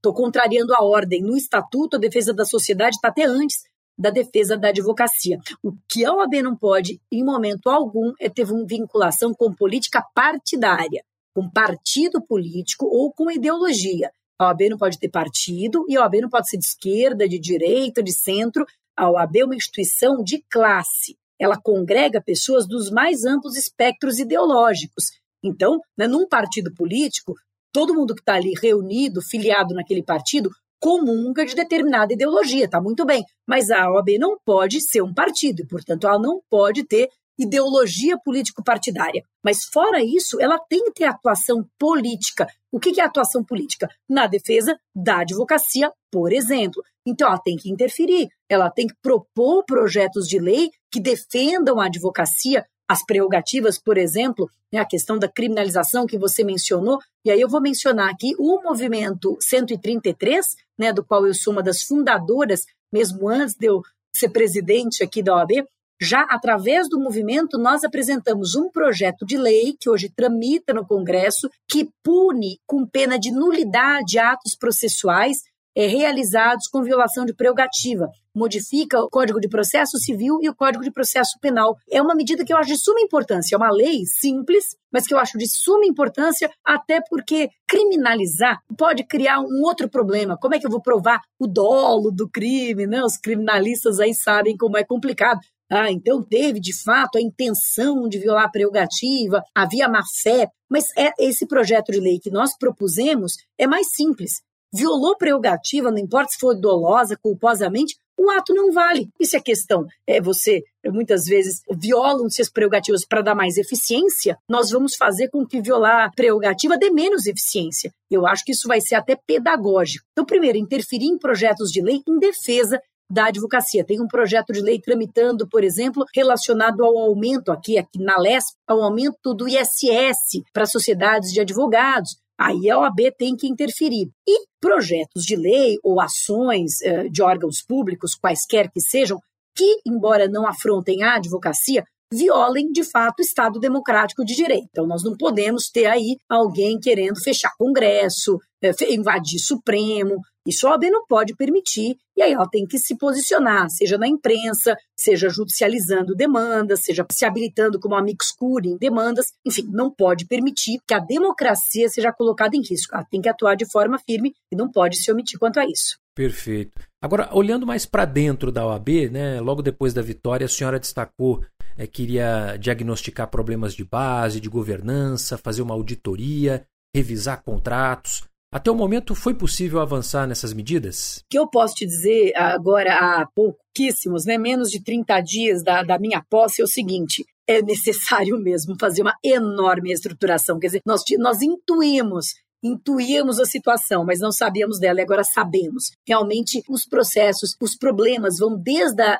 tô 0.00 0.12
contrariando 0.14 0.72
a 0.74 0.82
ordem. 0.84 1.22
No 1.22 1.36
Estatuto, 1.36 1.96
a 1.96 2.00
defesa 2.00 2.32
da 2.32 2.44
sociedade 2.44 2.96
está 2.96 3.08
até 3.08 3.24
antes 3.24 3.62
da 3.98 4.10
defesa 4.10 4.56
da 4.56 4.68
advocacia. 4.68 5.38
O 5.62 5.72
que 5.88 6.04
a 6.04 6.12
OAB 6.12 6.42
não 6.42 6.56
pode, 6.56 7.00
em 7.10 7.24
momento 7.24 7.68
algum, 7.68 8.12
é 8.20 8.28
ter 8.28 8.50
uma 8.50 8.64
vinculação 8.66 9.34
com 9.34 9.52
política 9.52 10.02
partidária, 10.14 11.04
com 11.34 11.50
partido 11.50 12.22
político 12.22 12.86
ou 12.86 13.12
com 13.12 13.30
ideologia. 13.30 14.10
A 14.38 14.46
OAB 14.46 14.70
não 14.70 14.78
pode 14.78 14.98
ter 14.98 15.08
partido 15.08 15.84
e 15.88 15.96
a 15.96 16.02
OAB 16.02 16.20
não 16.22 16.30
pode 16.30 16.48
ser 16.48 16.58
de 16.58 16.64
esquerda, 16.64 17.28
de 17.28 17.38
direita, 17.38 18.02
de 18.02 18.12
centro. 18.12 18.64
A 18.96 19.10
OAB 19.10 19.36
é 19.36 19.44
uma 19.44 19.54
instituição 19.54 20.22
de 20.22 20.42
classe. 20.50 21.16
Ela 21.38 21.60
congrega 21.60 22.22
pessoas 22.22 22.66
dos 22.66 22.90
mais 22.90 23.24
amplos 23.24 23.56
espectros 23.56 24.18
ideológicos. 24.18 25.10
Então, 25.44 25.80
né, 25.96 26.06
num 26.06 26.26
partido 26.26 26.72
político, 26.72 27.34
todo 27.72 27.94
mundo 27.94 28.14
que 28.14 28.20
está 28.20 28.34
ali 28.34 28.52
reunido, 28.60 29.22
filiado 29.22 29.74
naquele 29.74 30.02
partido, 30.02 30.50
comunga 30.80 31.46
de 31.46 31.54
determinada 31.54 32.12
ideologia, 32.12 32.68
tá 32.68 32.80
muito 32.80 33.06
bem. 33.06 33.24
Mas 33.46 33.70
a 33.70 33.88
OAB 33.90 34.18
não 34.18 34.36
pode 34.44 34.80
ser 34.80 35.00
um 35.00 35.14
partido, 35.14 35.62
e, 35.62 35.66
portanto, 35.66 36.06
ela 36.06 36.18
não 36.18 36.40
pode 36.50 36.84
ter 36.84 37.08
ideologia 37.38 38.18
político-partidária. 38.18 39.22
Mas, 39.44 39.64
fora 39.64 40.02
isso, 40.02 40.40
ela 40.40 40.58
tem 40.58 40.84
que 40.86 40.92
ter 40.92 41.04
atuação 41.04 41.64
política. 41.78 42.46
O 42.70 42.78
que 42.78 43.00
é 43.00 43.04
atuação 43.04 43.44
política? 43.44 43.88
Na 44.08 44.26
defesa 44.26 44.76
da 44.94 45.20
advocacia, 45.20 45.90
por 46.10 46.32
exemplo. 46.32 46.82
Então, 47.06 47.28
ela 47.28 47.38
tem 47.38 47.56
que 47.56 47.70
interferir, 47.70 48.28
ela 48.48 48.70
tem 48.70 48.86
que 48.86 48.94
propor 49.02 49.64
projetos 49.64 50.26
de 50.28 50.38
lei 50.38 50.70
que 50.90 51.00
defendam 51.00 51.80
a 51.80 51.86
advocacia, 51.86 52.64
as 52.92 53.02
prerrogativas, 53.02 53.78
por 53.78 53.96
exemplo, 53.96 54.50
né, 54.70 54.78
a 54.78 54.84
questão 54.84 55.18
da 55.18 55.26
criminalização 55.26 56.06
que 56.06 56.18
você 56.18 56.44
mencionou, 56.44 56.98
e 57.24 57.30
aí 57.30 57.40
eu 57.40 57.48
vou 57.48 57.60
mencionar 57.60 58.10
aqui 58.10 58.34
o 58.38 58.62
movimento 58.62 59.34
133, 59.40 60.44
né, 60.78 60.92
do 60.92 61.02
qual 61.02 61.26
eu 61.26 61.32
sou 61.32 61.54
uma 61.54 61.62
das 61.62 61.82
fundadoras, 61.82 62.66
mesmo 62.92 63.30
antes 63.30 63.54
de 63.54 63.66
eu 63.66 63.80
ser 64.14 64.28
presidente 64.28 65.02
aqui 65.02 65.22
da 65.22 65.34
OAB, 65.36 65.64
já 65.98 66.22
através 66.28 66.86
do 66.86 67.00
movimento 67.00 67.56
nós 67.56 67.82
apresentamos 67.82 68.54
um 68.56 68.68
projeto 68.68 69.24
de 69.24 69.38
lei 69.38 69.74
que 69.80 69.88
hoje 69.88 70.12
tramita 70.14 70.74
no 70.74 70.86
Congresso 70.86 71.48
que 71.66 71.88
pune 72.02 72.58
com 72.66 72.84
pena 72.84 73.18
de 73.18 73.30
nulidade 73.30 74.18
atos 74.18 74.54
processuais 74.54 75.38
é, 75.76 75.86
realizados 75.86 76.66
com 76.68 76.82
violação 76.82 77.24
de 77.24 77.34
prerrogativa. 77.34 78.08
Modifica 78.34 78.98
o 78.98 79.10
Código 79.10 79.40
de 79.40 79.48
Processo 79.48 79.98
Civil 79.98 80.38
e 80.40 80.48
o 80.48 80.54
Código 80.54 80.82
de 80.82 80.90
Processo 80.90 81.38
Penal. 81.40 81.76
É 81.90 82.00
uma 82.00 82.14
medida 82.14 82.44
que 82.44 82.52
eu 82.52 82.56
acho 82.56 82.70
de 82.70 82.78
suma 82.78 83.00
importância. 83.00 83.54
É 83.54 83.58
uma 83.58 83.70
lei 83.70 84.04
simples, 84.06 84.64
mas 84.90 85.06
que 85.06 85.12
eu 85.12 85.18
acho 85.18 85.36
de 85.36 85.46
suma 85.46 85.84
importância, 85.84 86.50
até 86.64 87.00
porque 87.08 87.50
criminalizar 87.68 88.58
pode 88.76 89.04
criar 89.04 89.40
um 89.40 89.62
outro 89.62 89.88
problema. 89.88 90.38
Como 90.40 90.54
é 90.54 90.58
que 90.58 90.66
eu 90.66 90.70
vou 90.70 90.80
provar 90.80 91.20
o 91.38 91.46
dolo 91.46 92.10
do 92.10 92.28
crime? 92.28 92.86
Né? 92.86 93.02
Os 93.02 93.18
criminalistas 93.18 94.00
aí 94.00 94.14
sabem 94.14 94.56
como 94.56 94.78
é 94.78 94.84
complicado. 94.84 95.40
Ah, 95.70 95.90
então 95.90 96.22
teve 96.22 96.60
de 96.60 96.74
fato 96.84 97.16
a 97.16 97.20
intenção 97.20 98.06
de 98.06 98.18
violar 98.18 98.44
a 98.44 98.50
prerrogativa, 98.50 99.42
havia 99.54 99.88
má 99.88 100.02
fé, 100.22 100.48
mas 100.68 100.84
é 100.98 101.12
esse 101.18 101.46
projeto 101.46 101.90
de 101.90 101.98
lei 101.98 102.18
que 102.18 102.30
nós 102.30 102.56
propusemos 102.58 103.36
é 103.58 103.66
mais 103.66 103.86
simples 103.94 104.42
violou 104.72 105.16
prerrogativa, 105.16 105.90
não 105.90 105.98
importa 105.98 106.32
se 106.32 106.38
for 106.38 106.54
dolosa, 106.54 107.16
culposamente, 107.20 107.96
o 108.16 108.30
ato 108.30 108.54
não 108.54 108.72
vale. 108.72 109.08
Isso 109.18 109.36
é 109.36 109.40
questão. 109.40 109.86
É 110.06 110.20
você, 110.20 110.62
muitas 110.86 111.24
vezes, 111.24 111.60
violam-se 111.70 112.40
as 112.40 112.50
prerrogativas 112.50 113.04
para 113.04 113.22
dar 113.22 113.34
mais 113.34 113.56
eficiência, 113.56 114.38
nós 114.48 114.70
vamos 114.70 114.94
fazer 114.94 115.28
com 115.28 115.46
que 115.46 115.60
violar 115.60 116.06
a 116.06 116.10
prerrogativa 116.10 116.78
dê 116.78 116.90
menos 116.90 117.26
eficiência. 117.26 117.92
Eu 118.10 118.26
acho 118.26 118.44
que 118.44 118.52
isso 118.52 118.68
vai 118.68 118.80
ser 118.80 118.94
até 118.94 119.16
pedagógico. 119.16 120.04
Então, 120.12 120.24
primeiro, 120.24 120.58
interferir 120.58 121.06
em 121.06 121.18
projetos 121.18 121.70
de 121.70 121.82
lei 121.82 122.00
em 122.08 122.18
defesa 122.18 122.80
da 123.10 123.26
advocacia. 123.26 123.84
Tem 123.84 124.00
um 124.00 124.06
projeto 124.06 124.52
de 124.52 124.62
lei 124.62 124.80
tramitando, 124.80 125.46
por 125.46 125.62
exemplo, 125.62 126.04
relacionado 126.14 126.82
ao 126.82 126.96
aumento 126.96 127.52
aqui, 127.52 127.76
aqui 127.76 127.98
na 127.98 128.16
LESP, 128.18 128.56
ao 128.66 128.80
aumento 128.80 129.34
do 129.34 129.46
ISS 129.46 130.42
para 130.52 130.64
sociedades 130.64 131.30
de 131.30 131.40
advogados. 131.40 132.16
Aí 132.44 132.68
a 132.68 132.78
OAB 132.80 133.12
tem 133.16 133.36
que 133.36 133.46
interferir. 133.46 134.10
E 134.26 134.46
projetos 134.60 135.22
de 135.22 135.36
lei 135.36 135.76
ou 135.82 136.00
ações 136.00 136.80
eh, 136.82 137.08
de 137.08 137.22
órgãos 137.22 137.62
públicos, 137.62 138.16
quaisquer 138.16 138.68
que 138.68 138.80
sejam, 138.80 139.20
que, 139.54 139.80
embora 139.86 140.26
não 140.26 140.44
afrontem 140.44 141.04
a 141.04 141.14
advocacia, 141.14 141.84
violem, 142.12 142.70
de 142.70 142.84
fato, 142.84 143.20
o 143.20 143.22
Estado 143.22 143.58
democrático 143.58 144.24
de 144.24 144.34
direito. 144.34 144.68
Então, 144.70 144.86
nós 144.86 145.02
não 145.02 145.16
podemos 145.16 145.70
ter 145.70 145.86
aí 145.86 146.16
alguém 146.28 146.78
querendo 146.78 147.20
fechar 147.22 147.50
Congresso, 147.58 148.38
eh, 148.62 148.72
invadir 148.90 149.38
Supremo. 149.38 150.20
Isso 150.46 150.66
a 150.66 150.72
OAB 150.72 150.90
não 150.90 151.06
pode 151.06 151.36
permitir, 151.36 151.96
e 152.16 152.22
aí 152.22 152.32
ela 152.32 152.48
tem 152.48 152.66
que 152.66 152.76
se 152.76 152.96
posicionar, 152.96 153.70
seja 153.70 153.96
na 153.96 154.08
imprensa, 154.08 154.76
seja 154.96 155.28
judicializando 155.28 156.16
demandas, 156.16 156.80
seja 156.82 157.06
se 157.12 157.24
habilitando 157.24 157.78
como 157.78 157.94
amicus 157.94 158.32
curiae 158.32 158.72
em 158.72 158.76
demandas, 158.76 159.26
enfim, 159.46 159.68
não 159.70 159.88
pode 159.88 160.26
permitir 160.26 160.78
que 160.86 160.94
a 160.94 160.98
democracia 160.98 161.88
seja 161.88 162.12
colocada 162.12 162.56
em 162.56 162.60
risco. 162.60 162.92
Ela 162.92 163.04
tem 163.04 163.20
que 163.20 163.28
atuar 163.28 163.54
de 163.54 163.70
forma 163.70 163.98
firme 163.98 164.32
e 164.50 164.56
não 164.56 164.68
pode 164.68 164.96
se 164.96 165.12
omitir 165.12 165.38
quanto 165.38 165.60
a 165.60 165.64
isso. 165.64 165.96
Perfeito. 166.14 166.82
Agora, 167.00 167.30
olhando 167.32 167.66
mais 167.66 167.86
para 167.86 168.04
dentro 168.04 168.52
da 168.52 168.66
OAB, 168.66 169.10
né, 169.10 169.40
logo 169.40 169.62
depois 169.62 169.94
da 169.94 170.02
vitória, 170.02 170.44
a 170.44 170.48
senhora 170.48 170.78
destacou 170.78 171.40
é, 171.76 171.86
queria 171.86 172.56
diagnosticar 172.56 173.28
problemas 173.28 173.74
de 173.74 173.84
base, 173.84 174.40
de 174.40 174.48
governança, 174.48 175.38
fazer 175.38 175.62
uma 175.62 175.74
auditoria, 175.74 176.66
revisar 176.94 177.42
contratos. 177.42 178.22
Até 178.52 178.70
o 178.70 178.74
momento 178.74 179.14
foi 179.14 179.32
possível 179.32 179.80
avançar 179.80 180.26
nessas 180.26 180.52
medidas? 180.52 181.18
O 181.18 181.24
que 181.30 181.38
eu 181.38 181.48
posso 181.48 181.74
te 181.74 181.86
dizer 181.86 182.36
agora 182.36 182.94
há 182.94 183.26
pouquíssimos, 183.34 184.26
né, 184.26 184.36
menos 184.36 184.70
de 184.70 184.82
30 184.82 185.20
dias 185.20 185.62
da, 185.62 185.82
da 185.82 185.98
minha 185.98 186.22
posse 186.28 186.60
é 186.60 186.64
o 186.64 186.68
seguinte: 186.68 187.24
é 187.48 187.62
necessário 187.62 188.36
mesmo 188.42 188.76
fazer 188.78 189.00
uma 189.02 189.16
enorme 189.24 189.90
estruturação. 189.90 190.58
Quer 190.58 190.66
dizer, 190.66 190.82
nós, 190.84 191.02
nós 191.18 191.40
intuímos 191.40 192.34
intuíamos 192.64 193.40
a 193.40 193.44
situação, 193.44 194.04
mas 194.04 194.20
não 194.20 194.30
sabíamos 194.30 194.78
dela 194.78 195.00
e 195.00 195.02
agora 195.02 195.24
sabemos. 195.24 195.90
Realmente, 196.06 196.62
os 196.68 196.86
processos, 196.86 197.56
os 197.60 197.76
problemas 197.76 198.38
vão 198.38 198.56
desde 198.56 199.02
a 199.02 199.18